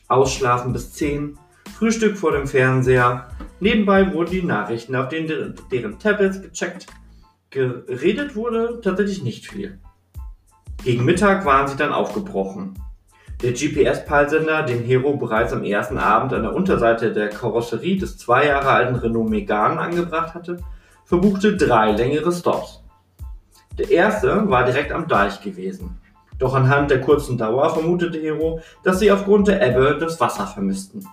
Ausschlafen 0.07 0.73
bis 0.73 0.93
10, 0.93 1.37
Frühstück 1.77 2.17
vor 2.17 2.31
dem 2.31 2.47
Fernseher, 2.47 3.27
nebenbei 3.59 4.15
wurden 4.15 4.31
die 4.31 4.45
Nachrichten 4.45 4.95
auf 4.95 5.09
den, 5.09 5.57
deren 5.73 5.99
Tablets 5.99 6.41
gecheckt. 6.41 6.87
Geredet 7.51 8.37
wurde 8.37 8.81
tatsächlich 8.81 9.25
nicht 9.25 9.51
viel. 9.51 9.81
Gegen 10.85 11.05
Mittag 11.05 11.45
waren 11.45 11.67
sie 11.67 11.77
dann 11.77 11.93
aufgebrochen. 11.93 12.79
Der 13.43 13.53
GPS-Peilsender, 13.53 14.63
den 14.63 14.85
Hero 14.85 15.17
bereits 15.17 15.53
am 15.53 15.65
ersten 15.65 15.99
Abend 15.99 16.33
an 16.33 16.43
der 16.43 16.55
Unterseite 16.55 17.13
der 17.13 17.29
Karosserie 17.29 17.99
des 17.99 18.19
zwei 18.19 18.47
Jahre 18.47 18.71
alten 18.71 18.95
Renault 18.95 19.29
Megane 19.29 19.81
angebracht 19.81 20.35
hatte, 20.35 20.59
verbuchte 21.05 21.57
drei 21.57 21.91
längere 21.91 22.31
Stops. 22.31 22.82
Der 23.79 23.91
erste 23.91 24.51
war 24.51 24.65
direkt 24.65 24.93
am 24.93 25.09
Deich 25.09 25.41
gewesen. 25.41 25.99
Doch 26.39 26.55
anhand 26.55 26.91
der 26.91 27.01
kurzen 27.01 27.39
Dauer 27.39 27.71
vermutete 27.71 28.19
Hero, 28.19 28.61
dass 28.83 28.99
sie 28.99 29.11
aufgrund 29.11 29.49
der 29.49 29.67
Ebbe 29.67 29.97
das 29.99 30.21
Wasser 30.21 30.47
vermissten. 30.47 31.07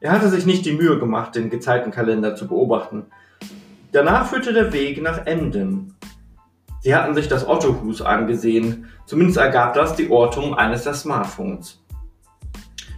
Er 0.00 0.12
hatte 0.12 0.28
sich 0.28 0.44
nicht 0.44 0.66
die 0.66 0.72
Mühe 0.72 0.98
gemacht, 0.98 1.34
den 1.34 1.48
Gezeitenkalender 1.48 2.36
zu 2.36 2.46
beobachten. 2.46 3.06
Danach 3.92 4.26
führte 4.26 4.52
der 4.52 4.72
Weg 4.72 5.00
nach 5.00 5.26
Emden. 5.26 5.94
Sie 6.80 6.94
hatten 6.94 7.14
sich 7.14 7.28
das 7.28 7.48
Ottohus 7.48 8.02
angesehen, 8.02 8.86
zumindest 9.06 9.38
ergab 9.38 9.74
das 9.74 9.96
die 9.96 10.10
Ortung 10.10 10.54
eines 10.54 10.84
der 10.84 10.94
Smartphones. 10.94 11.82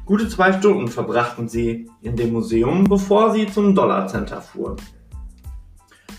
Gute 0.05 0.29
zwei 0.29 0.53
Stunden 0.53 0.89
verbrachten 0.89 1.49
sie 1.49 1.89
in 2.03 2.17
dem 2.17 2.33
Museum, 2.33 2.85
bevor 2.85 3.33
sie 3.33 3.47
zum 3.47 3.75
Dollar 3.75 4.07
Center 4.07 4.41
fuhren. 4.41 4.77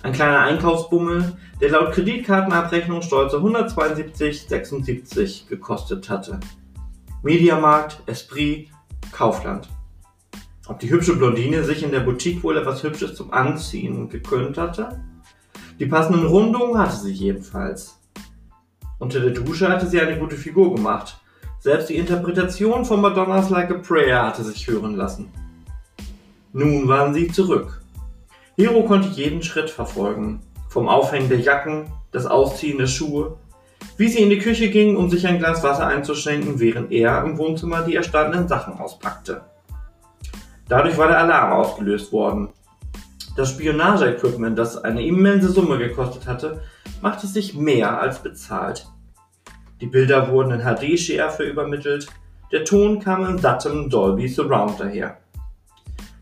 Ein 0.01 0.13
kleiner 0.13 0.39
Einkaufsbummel, 0.39 1.37
der 1.59 1.71
laut 1.71 1.91
Kreditkartenabrechnung 1.91 3.01
stolze 3.01 3.35
172,76 3.37 5.49
gekostet 5.49 6.09
hatte. 6.09 6.39
Mediamarkt, 7.21 8.01
Esprit, 8.05 8.69
Kaufland. 9.11 9.67
Ob 10.67 10.79
die 10.79 10.89
hübsche 10.89 11.17
Blondine 11.17 11.65
sich 11.65 11.83
in 11.83 11.91
der 11.91 11.99
Boutique 11.99 12.41
wohl 12.43 12.57
etwas 12.57 12.81
Hübsches 12.83 13.15
zum 13.15 13.33
Anziehen 13.33 14.07
gekönnt 14.07 14.57
hatte? 14.57 15.03
Die 15.79 15.87
passenden 15.87 16.27
Rundungen 16.27 16.77
hatte 16.77 16.95
sie 16.95 17.11
jedenfalls. 17.11 17.99
Unter 18.99 19.19
der 19.19 19.31
Dusche 19.31 19.67
hatte 19.67 19.87
sie 19.87 19.99
eine 19.99 20.17
gute 20.17 20.37
Figur 20.37 20.73
gemacht. 20.75 21.19
Selbst 21.59 21.89
die 21.89 21.97
Interpretation 21.97 22.85
von 22.85 23.01
Madonna's 23.01 23.49
Like 23.49 23.71
a 23.71 23.79
Prayer 23.79 24.27
hatte 24.27 24.43
sich 24.43 24.65
hören 24.67 24.95
lassen. 24.95 25.29
Nun 26.53 26.87
waren 26.87 27.13
sie 27.13 27.27
zurück. 27.27 27.78
Hero 28.59 28.83
konnte 28.83 29.07
jeden 29.07 29.41
Schritt 29.41 29.69
verfolgen. 29.69 30.41
Vom 30.67 30.89
Aufhängen 30.89 31.29
der 31.29 31.39
Jacken, 31.39 31.93
das 32.11 32.25
Ausziehen 32.25 32.77
der 32.77 32.87
Schuhe, 32.87 33.37
wie 33.95 34.09
sie 34.09 34.19
in 34.19 34.29
die 34.29 34.39
Küche 34.39 34.69
ging, 34.69 34.97
um 34.97 35.09
sich 35.09 35.25
ein 35.25 35.39
Glas 35.39 35.63
Wasser 35.63 35.87
einzuschenken, 35.87 36.59
während 36.59 36.91
er 36.91 37.23
im 37.23 37.37
Wohnzimmer 37.37 37.83
die 37.83 37.95
erstandenen 37.95 38.49
Sachen 38.49 38.73
auspackte. 38.73 39.43
Dadurch 40.67 40.97
war 40.97 41.07
der 41.07 41.19
Alarm 41.19 41.53
ausgelöst 41.53 42.11
worden. 42.11 42.49
Das 43.37 43.51
Spionage-Equipment, 43.51 44.59
das 44.59 44.77
eine 44.83 45.05
immense 45.05 45.47
Summe 45.53 45.77
gekostet 45.77 46.27
hatte, 46.27 46.61
machte 47.01 47.27
sich 47.27 47.55
mehr 47.55 48.01
als 48.01 48.21
bezahlt. 48.21 48.87
Die 49.79 49.87
Bilder 49.87 50.33
wurden 50.33 50.59
in 50.59 50.65
HD-Schärfe 50.65 51.43
übermittelt, 51.43 52.07
der 52.51 52.65
Ton 52.65 52.99
kam 52.99 53.25
in 53.25 53.37
sattem 53.37 53.89
Dolby 53.89 54.27
Surround 54.27 54.81
daher. 54.81 55.15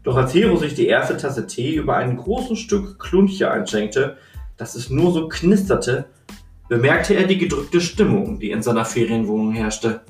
Doch 0.08 0.16
als 0.16 0.34
Hero 0.34 0.56
sich 0.56 0.74
die 0.74 0.88
erste 0.88 1.18
Tasse 1.18 1.48
Tee 1.48 1.76
über 1.76 1.98
ein 1.98 2.16
großes 2.16 2.58
Stück 2.58 2.98
Klunche 2.98 3.52
einschenkte, 3.52 4.16
dass 4.56 4.76
es 4.76 4.90
nur 4.90 5.12
so 5.12 5.28
knisterte, 5.28 6.06
bemerkte 6.70 7.14
er 7.14 7.28
die 7.28 7.38
gedrückte 7.38 7.82
Stimmung, 7.82 8.40
die 8.40 8.52
in 8.52 8.62
seiner 8.62 8.86
Ferienwohnung 8.86 9.52
herrschte. 9.52 10.06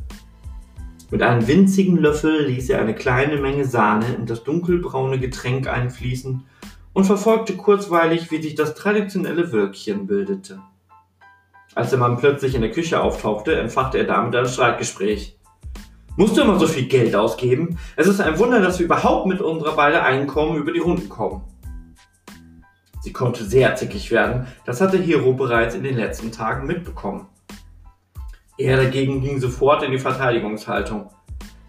Mit 1.09 1.23
einem 1.23 1.47
winzigen 1.47 1.97
Löffel 1.97 2.45
ließ 2.45 2.69
er 2.69 2.79
eine 2.79 2.93
kleine 2.93 3.37
Menge 3.37 3.65
Sahne 3.65 4.05
in 4.13 4.27
das 4.27 4.43
dunkelbraune 4.43 5.19
Getränk 5.19 5.67
einfließen 5.67 6.43
und 6.93 7.03
verfolgte 7.05 7.55
kurzweilig, 7.55 8.29
wie 8.29 8.39
sich 8.39 8.53
das 8.53 8.75
traditionelle 8.75 9.51
Wölkchen 9.51 10.05
bildete. 10.05 10.61
Als 11.73 11.89
der 11.89 11.97
Mann 11.97 12.17
plötzlich 12.17 12.53
in 12.53 12.61
der 12.61 12.69
Küche 12.69 13.01
auftauchte, 13.01 13.55
entfachte 13.55 13.97
er 13.97 14.05
damit 14.05 14.35
ein 14.35 14.45
Streitgespräch. 14.45 15.36
Musst 16.19 16.35
du 16.35 16.41
immer 16.41 16.59
so 16.59 16.65
viel 16.65 16.87
Geld 16.87 17.15
ausgeben? 17.15 17.77
Es 17.95 18.07
ist 18.07 18.19
ein 18.19 18.39
Wunder, 18.39 18.59
dass 18.59 18.79
wir 18.79 18.87
überhaupt 18.87 19.27
mit 19.27 19.39
unserer 19.39 19.75
beiden 19.75 19.99
Einkommen 19.99 20.57
über 20.57 20.73
die 20.73 20.79
Runden 20.79 21.07
kommen. 21.09 21.43
Sie 23.01 23.13
konnte 23.13 23.43
sehr 23.43 23.75
zickig 23.75 24.09
werden, 24.09 24.47
das 24.65 24.81
hatte 24.81 24.97
Hiro 24.97 25.33
bereits 25.33 25.75
in 25.75 25.83
den 25.83 25.95
letzten 25.95 26.31
Tagen 26.31 26.65
mitbekommen. 26.65 27.27
Er 28.57 28.77
dagegen 28.77 29.21
ging 29.21 29.39
sofort 29.39 29.83
in 29.83 29.91
die 29.91 29.99
Verteidigungshaltung. 29.99 31.11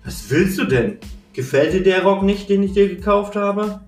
Was 0.02 0.30
willst 0.30 0.58
du 0.58 0.64
denn? 0.64 0.96
Gefällt 1.34 1.74
dir 1.74 1.82
der 1.82 2.02
Rock 2.02 2.22
nicht, 2.22 2.48
den 2.48 2.62
ich 2.62 2.72
dir 2.72 2.88
gekauft 2.88 3.36
habe? 3.36 3.80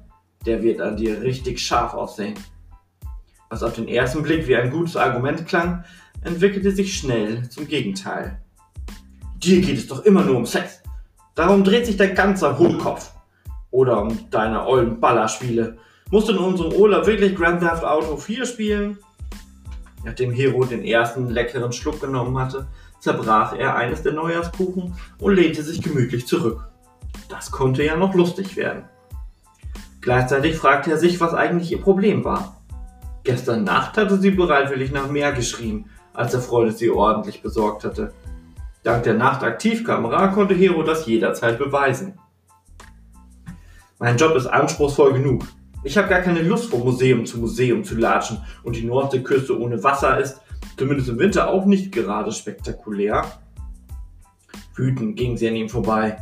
Der 0.44 0.62
wird 0.62 0.82
an 0.82 0.98
dir 0.98 1.22
richtig 1.22 1.58
scharf 1.60 1.94
aussehen. 1.94 2.34
Was 3.48 3.62
auf 3.62 3.72
den 3.72 3.88
ersten 3.88 4.22
Blick 4.22 4.46
wie 4.46 4.56
ein 4.56 4.70
gutes 4.70 4.98
Argument 4.98 5.46
klang, 5.46 5.84
entwickelte 6.22 6.70
sich 6.70 6.98
schnell 6.98 7.48
zum 7.48 7.66
Gegenteil. 7.66 8.42
Dir 9.42 9.62
geht 9.62 9.78
es 9.78 9.86
doch 9.86 10.04
immer 10.04 10.22
nur 10.22 10.36
um 10.36 10.44
Sex. 10.44 10.82
Darum 11.34 11.64
dreht 11.64 11.86
sich 11.86 11.96
dein 11.96 12.14
ganzer 12.14 12.58
Hohlkopf. 12.58 13.10
Oder 13.70 14.02
um 14.02 14.30
deine 14.30 14.66
ollen 14.66 15.00
Ballerspiele. 15.00 15.78
Musst 16.10 16.28
du 16.28 16.32
in 16.32 16.38
unserem 16.38 16.72
Urlaub 16.72 17.06
wirklich 17.06 17.34
Grand 17.34 17.60
Theft 17.60 17.84
Auto 17.84 18.16
4 18.16 18.44
spielen? 18.44 18.98
Nachdem 20.04 20.32
Hero 20.32 20.64
den 20.64 20.84
ersten 20.84 21.30
leckeren 21.30 21.72
Schluck 21.72 22.00
genommen 22.00 22.38
hatte, 22.38 22.66
zerbrach 22.98 23.54
er 23.56 23.76
eines 23.76 24.02
der 24.02 24.12
Neujahrskuchen 24.12 24.94
und 25.18 25.34
lehnte 25.34 25.62
sich 25.62 25.80
gemütlich 25.80 26.26
zurück. 26.26 26.68
Das 27.28 27.50
konnte 27.50 27.82
ja 27.82 27.96
noch 27.96 28.14
lustig 28.14 28.56
werden. 28.56 28.84
Gleichzeitig 30.02 30.56
fragte 30.56 30.90
er 30.90 30.98
sich, 30.98 31.20
was 31.20 31.32
eigentlich 31.32 31.72
ihr 31.72 31.80
Problem 31.80 32.24
war. 32.24 32.60
Gestern 33.24 33.64
Nacht 33.64 33.96
hatte 33.96 34.18
sie 34.18 34.32
bereitwillig 34.32 34.92
nach 34.92 35.08
mehr 35.10 35.32
geschrien, 35.32 35.86
als 36.12 36.32
der 36.32 36.40
Freund 36.40 36.76
sie 36.76 36.90
ordentlich 36.90 37.42
besorgt 37.42 37.84
hatte. 37.84 38.12
Dank 38.82 39.02
der 39.02 39.14
Nachtaktivkamera 39.14 40.28
konnte 40.28 40.54
Hero 40.54 40.82
das 40.82 41.06
jederzeit 41.06 41.58
beweisen. 41.58 42.18
Mein 43.98 44.16
Job 44.16 44.34
ist 44.34 44.46
anspruchsvoll 44.46 45.12
genug. 45.12 45.44
Ich 45.84 45.98
habe 45.98 46.08
gar 46.08 46.20
keine 46.20 46.40
Lust, 46.40 46.70
vom 46.70 46.80
Museum 46.80 47.26
zu 47.26 47.38
Museum 47.38 47.84
zu 47.84 47.96
latschen 47.96 48.38
und 48.62 48.76
die 48.76 48.84
Nordseeküste 48.84 49.58
ohne 49.58 49.82
Wasser 49.84 50.18
ist, 50.18 50.40
zumindest 50.78 51.10
im 51.10 51.18
Winter, 51.18 51.50
auch 51.50 51.66
nicht 51.66 51.92
gerade 51.92 52.32
spektakulär. 52.32 53.24
Wütend 54.74 55.16
ging 55.16 55.36
sie 55.36 55.48
an 55.48 55.56
ihm 55.56 55.68
vorbei. 55.68 56.16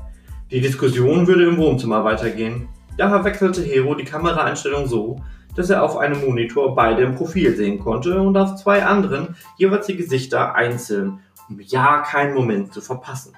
Die 0.50 0.60
Diskussion 0.60 1.28
würde 1.28 1.46
im 1.46 1.58
Wohnzimmer 1.58 2.02
weitergehen. 2.02 2.68
Daher 2.96 3.22
wechselte 3.22 3.62
Hero 3.62 3.94
die 3.94 4.04
Kameraeinstellung 4.04 4.86
so, 4.86 5.20
dass 5.54 5.70
er 5.70 5.84
auf 5.84 5.96
einem 5.96 6.24
Monitor 6.24 6.74
beide 6.74 7.02
im 7.02 7.14
Profil 7.14 7.54
sehen 7.54 7.78
konnte 7.78 8.20
und 8.20 8.36
auf 8.36 8.56
zwei 8.56 8.84
anderen 8.84 9.36
jeweils 9.56 9.86
die 9.86 9.96
Gesichter 9.96 10.54
einzeln, 10.54 11.20
um 11.48 11.60
ja 11.60 12.00
keinen 12.02 12.34
Moment 12.34 12.72
zu 12.72 12.80
verpassen. 12.80 13.32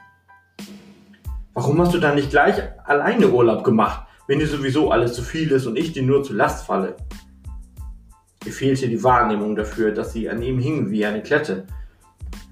Warum 1.54 1.80
hast 1.80 1.94
du 1.94 1.98
dann 1.98 2.14
nicht 2.14 2.30
gleich 2.30 2.56
alleine 2.84 3.28
Urlaub 3.28 3.64
gemacht, 3.64 4.06
wenn 4.26 4.38
dir 4.38 4.46
sowieso 4.46 4.90
alles 4.90 5.14
zu 5.14 5.22
viel 5.22 5.50
ist 5.50 5.66
und 5.66 5.76
ich 5.76 5.92
dir 5.92 6.02
nur 6.02 6.22
zu 6.22 6.32
Last 6.32 6.66
falle? 6.66 6.96
Ihr 8.44 8.52
fehlte 8.52 8.88
die 8.88 9.02
Wahrnehmung 9.02 9.54
dafür, 9.54 9.92
dass 9.92 10.12
sie 10.12 10.30
an 10.30 10.42
ihm 10.42 10.58
hing 10.58 10.90
wie 10.90 11.04
eine 11.04 11.22
Klette. 11.22 11.66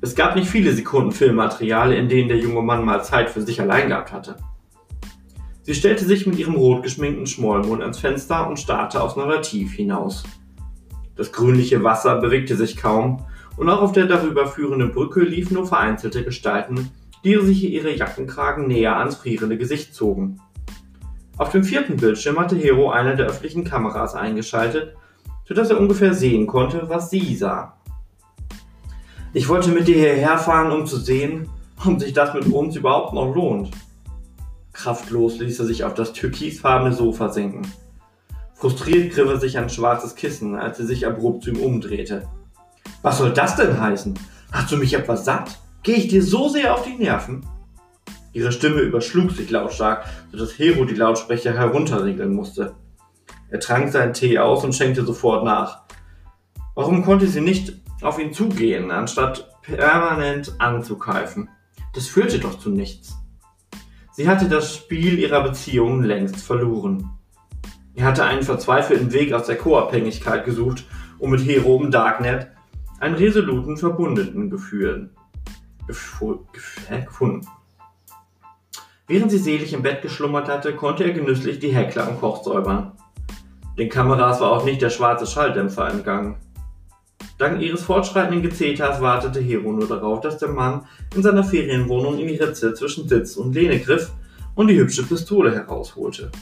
Es 0.00 0.14
gab 0.14 0.36
nicht 0.36 0.50
viele 0.50 0.72
Sekunden 0.72 1.12
Filmmaterial, 1.12 1.92
in 1.92 2.08
denen 2.08 2.28
der 2.28 2.38
junge 2.38 2.62
Mann 2.62 2.84
mal 2.84 3.02
Zeit 3.02 3.30
für 3.30 3.42
sich 3.42 3.60
allein 3.60 3.88
gehabt 3.88 4.12
hatte. 4.12 4.36
Sie 5.62 5.74
stellte 5.74 6.04
sich 6.04 6.26
mit 6.26 6.38
ihrem 6.38 6.54
rot 6.54 6.82
geschminkten 6.82 7.26
Schmollmund 7.26 7.82
ans 7.82 7.98
Fenster 7.98 8.48
und 8.48 8.58
starrte 8.58 9.02
aufs 9.02 9.16
Narrativ 9.16 9.72
hinaus. 9.72 10.24
Das 11.16 11.32
grünliche 11.32 11.82
Wasser 11.82 12.20
bewegte 12.20 12.56
sich 12.56 12.76
kaum, 12.76 13.24
und 13.58 13.68
auch 13.68 13.82
auf 13.82 13.92
der 13.92 14.06
darüber 14.06 14.46
führenden 14.46 14.92
Brücke 14.92 15.20
liefen 15.20 15.54
nur 15.54 15.66
vereinzelte 15.66 16.24
Gestalten, 16.24 16.90
die 17.24 17.36
sich 17.40 17.64
ihre 17.64 17.94
Jackenkragen 17.94 18.68
näher 18.68 18.96
ans 18.96 19.16
frierende 19.16 19.58
Gesicht 19.58 19.94
zogen. 19.94 20.40
Auf 21.36 21.50
dem 21.50 21.64
vierten 21.64 21.96
Bildschirm 21.96 22.38
hatte 22.38 22.56
Hero 22.56 22.90
eine 22.90 23.16
der 23.16 23.26
öffentlichen 23.26 23.64
Kameras 23.64 24.14
eingeschaltet, 24.14 24.96
sodass 25.44 25.70
er 25.70 25.80
ungefähr 25.80 26.14
sehen 26.14 26.46
konnte, 26.46 26.88
was 26.88 27.10
sie 27.10 27.34
sah. 27.34 27.74
Ich 29.32 29.48
wollte 29.48 29.70
mit 29.70 29.88
dir 29.88 29.96
hierher 29.96 30.38
fahren, 30.38 30.72
um 30.72 30.86
zu 30.86 30.96
sehen, 30.96 31.48
ob 31.84 32.00
sich 32.00 32.12
das 32.12 32.34
mit 32.34 32.46
uns 32.46 32.76
überhaupt 32.76 33.12
noch 33.12 33.34
lohnt. 33.34 33.70
Kraftlos 34.72 35.38
ließ 35.38 35.58
er 35.58 35.66
sich 35.66 35.82
auf 35.82 35.94
das 35.94 36.12
türkisfarbene 36.12 36.94
Sofa 36.94 37.28
sinken. 37.30 37.62
Frustriert 38.54 39.12
griff 39.12 39.28
er 39.28 39.38
sich 39.38 39.58
ein 39.58 39.68
schwarzes 39.68 40.14
Kissen, 40.14 40.54
als 40.54 40.78
sie 40.78 40.86
sich 40.86 41.06
abrupt 41.06 41.44
zu 41.44 41.50
ihm 41.50 41.60
umdrehte. 41.60 42.28
Was 43.02 43.18
soll 43.18 43.32
das 43.32 43.56
denn 43.56 43.80
heißen? 43.80 44.18
Hast 44.52 44.72
du 44.72 44.76
mich 44.76 44.94
etwas 44.94 45.24
satt? 45.24 45.58
Gehe 45.82 45.96
ich 45.96 46.08
dir 46.08 46.22
so 46.22 46.48
sehr 46.48 46.74
auf 46.74 46.84
die 46.84 46.96
Nerven? 46.96 47.46
Ihre 48.32 48.52
Stimme 48.52 48.80
überschlug 48.80 49.32
sich 49.32 49.50
lautstark, 49.50 50.04
sodass 50.30 50.58
Hero 50.58 50.84
die 50.84 50.94
Lautsprecher 50.94 51.54
herunterregeln 51.54 52.34
musste. 52.34 52.74
Er 53.50 53.60
trank 53.60 53.90
seinen 53.90 54.12
Tee 54.12 54.38
aus 54.38 54.64
und 54.64 54.74
schenkte 54.74 55.04
sofort 55.04 55.44
nach. 55.44 55.82
Warum 56.74 57.04
konnte 57.04 57.26
sie 57.26 57.40
nicht 57.40 57.72
auf 58.02 58.18
ihn 58.18 58.32
zugehen, 58.32 58.90
anstatt 58.90 59.48
permanent 59.62 60.54
anzukeifen? 60.58 61.48
Das 61.94 62.06
führte 62.06 62.38
doch 62.38 62.58
zu 62.58 62.70
nichts. 62.70 63.16
Sie 64.12 64.28
hatte 64.28 64.48
das 64.48 64.74
Spiel 64.74 65.18
ihrer 65.18 65.42
Beziehung 65.42 66.02
längst 66.02 66.36
verloren. 66.36 67.10
Er 67.94 68.04
hatte 68.04 68.24
einen 68.24 68.42
verzweifelten 68.42 69.12
Weg 69.12 69.32
aus 69.32 69.46
der 69.46 69.56
Co-Abhängigkeit 69.56 70.44
gesucht 70.44 70.84
und 71.18 71.30
mit 71.30 71.40
Hero 71.40 71.82
im 71.82 71.90
Darknet 71.90 72.48
einen 73.00 73.14
resoluten 73.14 73.76
Verbündeten 73.76 74.50
geführt, 74.50 75.10
gefunden. 75.86 77.46
Während 79.06 79.30
sie 79.30 79.38
selig 79.38 79.72
im 79.72 79.82
Bett 79.82 80.02
geschlummert 80.02 80.48
hatte, 80.48 80.74
konnte 80.74 81.04
er 81.04 81.12
genüsslich 81.12 81.58
die 81.58 81.74
Heckler 81.74 82.08
am 82.08 82.20
Koch 82.20 82.44
säubern. 82.44 82.92
Den 83.78 83.88
Kameras 83.88 84.40
war 84.40 84.50
auch 84.50 84.64
nicht 84.64 84.82
der 84.82 84.90
schwarze 84.90 85.26
Schalldämpfer 85.26 85.88
entgangen. 85.88 86.36
Dank 87.38 87.62
ihres 87.62 87.84
fortschreitenden 87.84 88.42
Gezeters 88.42 89.00
wartete 89.00 89.40
Hero 89.40 89.72
nur 89.72 89.86
darauf, 89.86 90.20
dass 90.20 90.38
der 90.38 90.48
Mann 90.48 90.86
in 91.14 91.22
seiner 91.22 91.44
Ferienwohnung 91.44 92.18
in 92.18 92.26
die 92.26 92.36
Ritze 92.36 92.74
zwischen 92.74 93.08
Sitz 93.08 93.36
und 93.36 93.54
Lehne 93.54 93.78
griff 93.78 94.12
und 94.56 94.66
die 94.66 94.76
hübsche 94.76 95.04
Pistole 95.04 95.54
herausholte. 95.54 96.32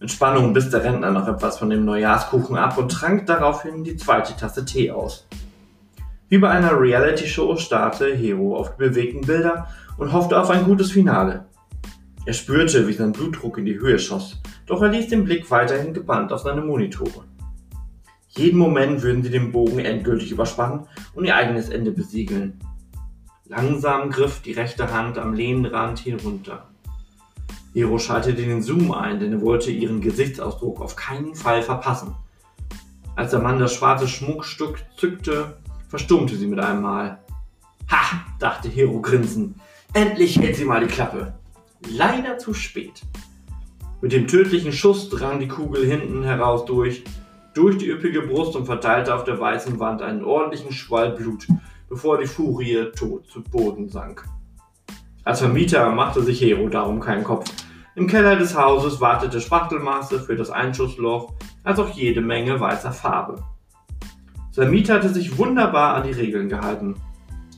Mit 0.00 0.10
Spannung 0.10 0.52
biss 0.52 0.70
der 0.70 0.82
Rentner 0.82 1.12
noch 1.12 1.28
etwas 1.28 1.58
von 1.58 1.70
dem 1.70 1.84
Neujahrskuchen 1.84 2.56
ab 2.56 2.76
und 2.78 2.90
trank 2.90 3.26
daraufhin 3.26 3.84
die 3.84 3.96
zweite 3.96 4.36
Tasse 4.36 4.64
Tee 4.64 4.90
aus. 4.90 5.26
Wie 6.28 6.38
bei 6.38 6.50
einer 6.50 6.78
Reality-Show 6.78 7.56
starrte 7.56 8.12
Hero 8.14 8.56
auf 8.56 8.74
die 8.76 8.88
bewegten 8.88 9.20
Bilder 9.20 9.68
und 9.96 10.12
hoffte 10.12 10.40
auf 10.40 10.50
ein 10.50 10.64
gutes 10.64 10.90
Finale. 10.90 11.46
Er 12.26 12.32
spürte, 12.32 12.88
wie 12.88 12.92
sein 12.92 13.12
Blutdruck 13.12 13.58
in 13.58 13.66
die 13.66 13.78
Höhe 13.78 13.98
schoss, 13.98 14.40
doch 14.66 14.82
er 14.82 14.88
ließ 14.88 15.08
den 15.08 15.24
Blick 15.24 15.50
weiterhin 15.50 15.94
gebannt 15.94 16.32
auf 16.32 16.40
seine 16.40 16.62
Monitore. 16.62 17.24
Jeden 18.30 18.58
Moment 18.58 19.02
würden 19.02 19.22
sie 19.22 19.30
den 19.30 19.52
Bogen 19.52 19.78
endgültig 19.78 20.32
überspannen 20.32 20.88
und 21.14 21.24
ihr 21.24 21.36
eigenes 21.36 21.68
Ende 21.68 21.92
besiegeln. 21.92 22.58
Langsam 23.46 24.10
griff 24.10 24.40
die 24.40 24.52
rechte 24.52 24.92
Hand 24.92 25.18
am 25.18 25.34
Lehnenrand 25.34 26.00
hinunter. 26.00 26.66
Hero 27.74 27.98
schaltete 27.98 28.42
den 28.42 28.62
Zoom 28.62 28.92
ein, 28.92 29.18
denn 29.18 29.32
er 29.32 29.42
wollte 29.42 29.72
ihren 29.72 30.00
Gesichtsausdruck 30.00 30.80
auf 30.80 30.94
keinen 30.94 31.34
Fall 31.34 31.60
verpassen. 31.60 32.14
Als 33.16 33.32
der 33.32 33.40
Mann 33.40 33.58
das 33.58 33.74
schwarze 33.74 34.06
Schmuckstück 34.06 34.78
zückte, 34.96 35.58
verstummte 35.88 36.36
sie 36.36 36.46
mit 36.46 36.60
einem 36.60 36.82
Mal. 36.82 37.18
Ha, 37.90 38.24
dachte 38.38 38.68
Hero 38.68 39.00
grinsend. 39.00 39.56
Endlich 39.92 40.38
hält 40.38 40.54
sie 40.54 40.64
mal 40.64 40.80
die 40.80 40.92
Klappe. 40.92 41.34
Leider 41.90 42.38
zu 42.38 42.54
spät. 42.54 43.02
Mit 44.00 44.12
dem 44.12 44.28
tödlichen 44.28 44.72
Schuss 44.72 45.10
drang 45.10 45.40
die 45.40 45.48
Kugel 45.48 45.84
hinten 45.84 46.22
heraus 46.22 46.64
durch 46.64 47.04
durch 47.54 47.78
die 47.78 47.88
üppige 47.88 48.22
Brust 48.22 48.56
und 48.56 48.66
verteilte 48.66 49.14
auf 49.14 49.24
der 49.24 49.38
weißen 49.38 49.78
Wand 49.78 50.02
einen 50.02 50.24
ordentlichen 50.24 50.72
Schwall 50.72 51.12
Blut, 51.12 51.46
bevor 51.88 52.18
die 52.18 52.26
Furie 52.26 52.90
tot 52.96 53.26
zu 53.28 53.42
Boden 53.42 53.88
sank. 53.88 54.24
Als 55.24 55.40
Vermieter 55.40 55.90
machte 55.90 56.22
sich 56.22 56.40
Hero 56.42 56.68
darum 56.68 57.00
keinen 57.00 57.24
Kopf. 57.24 57.50
Im 57.94 58.06
Keller 58.06 58.36
des 58.36 58.54
Hauses 58.58 59.00
wartete 59.00 59.40
Spachtelmaße 59.40 60.20
für 60.20 60.36
das 60.36 60.50
Einschussloch, 60.50 61.32
als 61.62 61.78
auch 61.78 61.88
jede 61.88 62.20
Menge 62.20 62.60
weißer 62.60 62.92
Farbe. 62.92 63.42
Sein 64.50 64.70
Mieter 64.70 64.94
hatte 64.94 65.08
sich 65.08 65.38
wunderbar 65.38 65.94
an 65.94 66.02
die 66.02 66.12
Regeln 66.12 66.50
gehalten. 66.50 66.96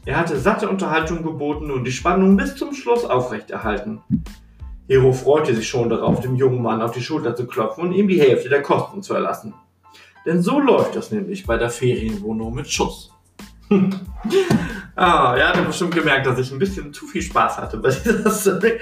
Er 0.05 0.18
hatte 0.18 0.38
satte 0.38 0.68
Unterhaltung 0.68 1.24
geboten 1.24 1.72
und 1.72 1.83
die 1.83 1.92
Spannung 1.92 2.37
bis 2.37 2.55
zum 2.55 2.72
Schluss 2.72 3.05
aufrechterhalten. 3.05 4.00
Hero 4.87 5.12
freute 5.12 5.52
sich 5.52 5.68
schon 5.68 5.88
darauf, 5.88 6.20
dem 6.20 6.37
jungen 6.37 6.62
Mann 6.62 6.81
auf 6.81 6.92
die 6.92 7.02
Schulter 7.02 7.35
zu 7.35 7.48
klopfen 7.48 7.83
und 7.83 7.92
ihm 7.92 8.07
die 8.07 8.20
Hälfte 8.20 8.48
der 8.48 8.62
Kosten 8.62 9.02
zu 9.02 9.14
erlassen. 9.14 9.55
Denn 10.24 10.40
so 10.40 10.61
läuft 10.61 10.94
das 10.94 11.11
nämlich 11.11 11.44
bei 11.44 11.57
der 11.57 11.70
Ferienwohnung 11.70 12.55
mit 12.55 12.70
Schuss. 12.70 13.12
ah, 14.96 15.37
ja, 15.37 15.48
hat 15.48 15.66
bestimmt 15.66 15.94
gemerkt, 15.94 16.26
dass 16.26 16.38
ich 16.38 16.50
ein 16.50 16.59
bisschen 16.59 16.92
zu 16.92 17.06
viel 17.06 17.22
Spaß 17.22 17.59
hatte 17.59 17.78
bei 17.78 17.90
dieser 18.04 18.30
Story. 18.30 18.80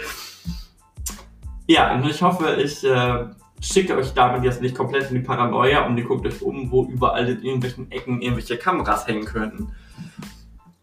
Ja, 1.66 1.94
und 1.94 2.08
ich 2.08 2.20
hoffe, 2.22 2.56
ich 2.62 2.84
äh, 2.84 3.26
schicke 3.60 3.96
euch 3.96 4.12
damit 4.12 4.44
jetzt 4.44 4.60
nicht 4.60 4.74
komplett 4.74 5.10
in 5.10 5.16
die 5.16 5.22
Paranoia 5.22 5.86
und 5.86 5.96
ihr 5.96 6.04
guckt 6.04 6.26
euch 6.26 6.42
um, 6.42 6.70
wo 6.70 6.84
überall 6.84 7.28
in 7.28 7.42
irgendwelchen 7.42 7.90
Ecken 7.90 8.20
irgendwelche 8.20 8.58
Kameras 8.58 9.06
hängen 9.06 9.24
könnten. 9.24 9.72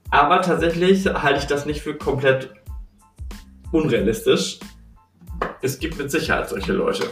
Aber 0.09 0.41
tatsächlich 0.41 1.05
halte 1.05 1.39
ich 1.39 1.45
das 1.45 1.65
nicht 1.65 1.81
für 1.81 1.95
komplett 1.95 2.53
unrealistisch. 3.71 4.59
Es 5.61 5.79
gibt 5.79 5.97
mit 5.97 6.11
Sicherheit 6.11 6.49
solche 6.49 6.73
Leute. 6.73 7.09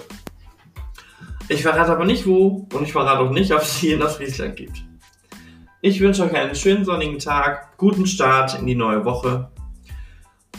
Ich 1.47 1.63
verrate 1.63 1.91
aber 1.91 2.05
nicht 2.05 2.27
wo 2.27 2.67
und 2.73 2.84
ich 2.84 2.91
verrate 2.91 3.21
auch 3.21 3.32
nicht, 3.32 3.53
ob 3.53 3.62
es 3.62 3.77
hier 3.77 3.95
in 3.95 4.01
das 4.01 4.17
Friesland 4.17 4.55
gibt. 4.55 4.84
Ich 5.81 6.01
wünsche 6.01 6.23
euch 6.23 6.35
einen 6.35 6.55
schönen 6.55 6.83
sonnigen 6.83 7.19
Tag, 7.19 7.77
guten 7.77 8.05
Start 8.05 8.59
in 8.59 8.65
die 8.65 8.75
neue 8.75 9.05
Woche 9.05 9.49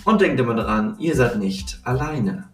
und 0.07 0.23
denkt 0.23 0.41
immer 0.41 0.55
daran, 0.55 0.97
ihr 0.99 1.15
seid 1.15 1.37
nicht 1.37 1.79
alleine. 1.85 2.49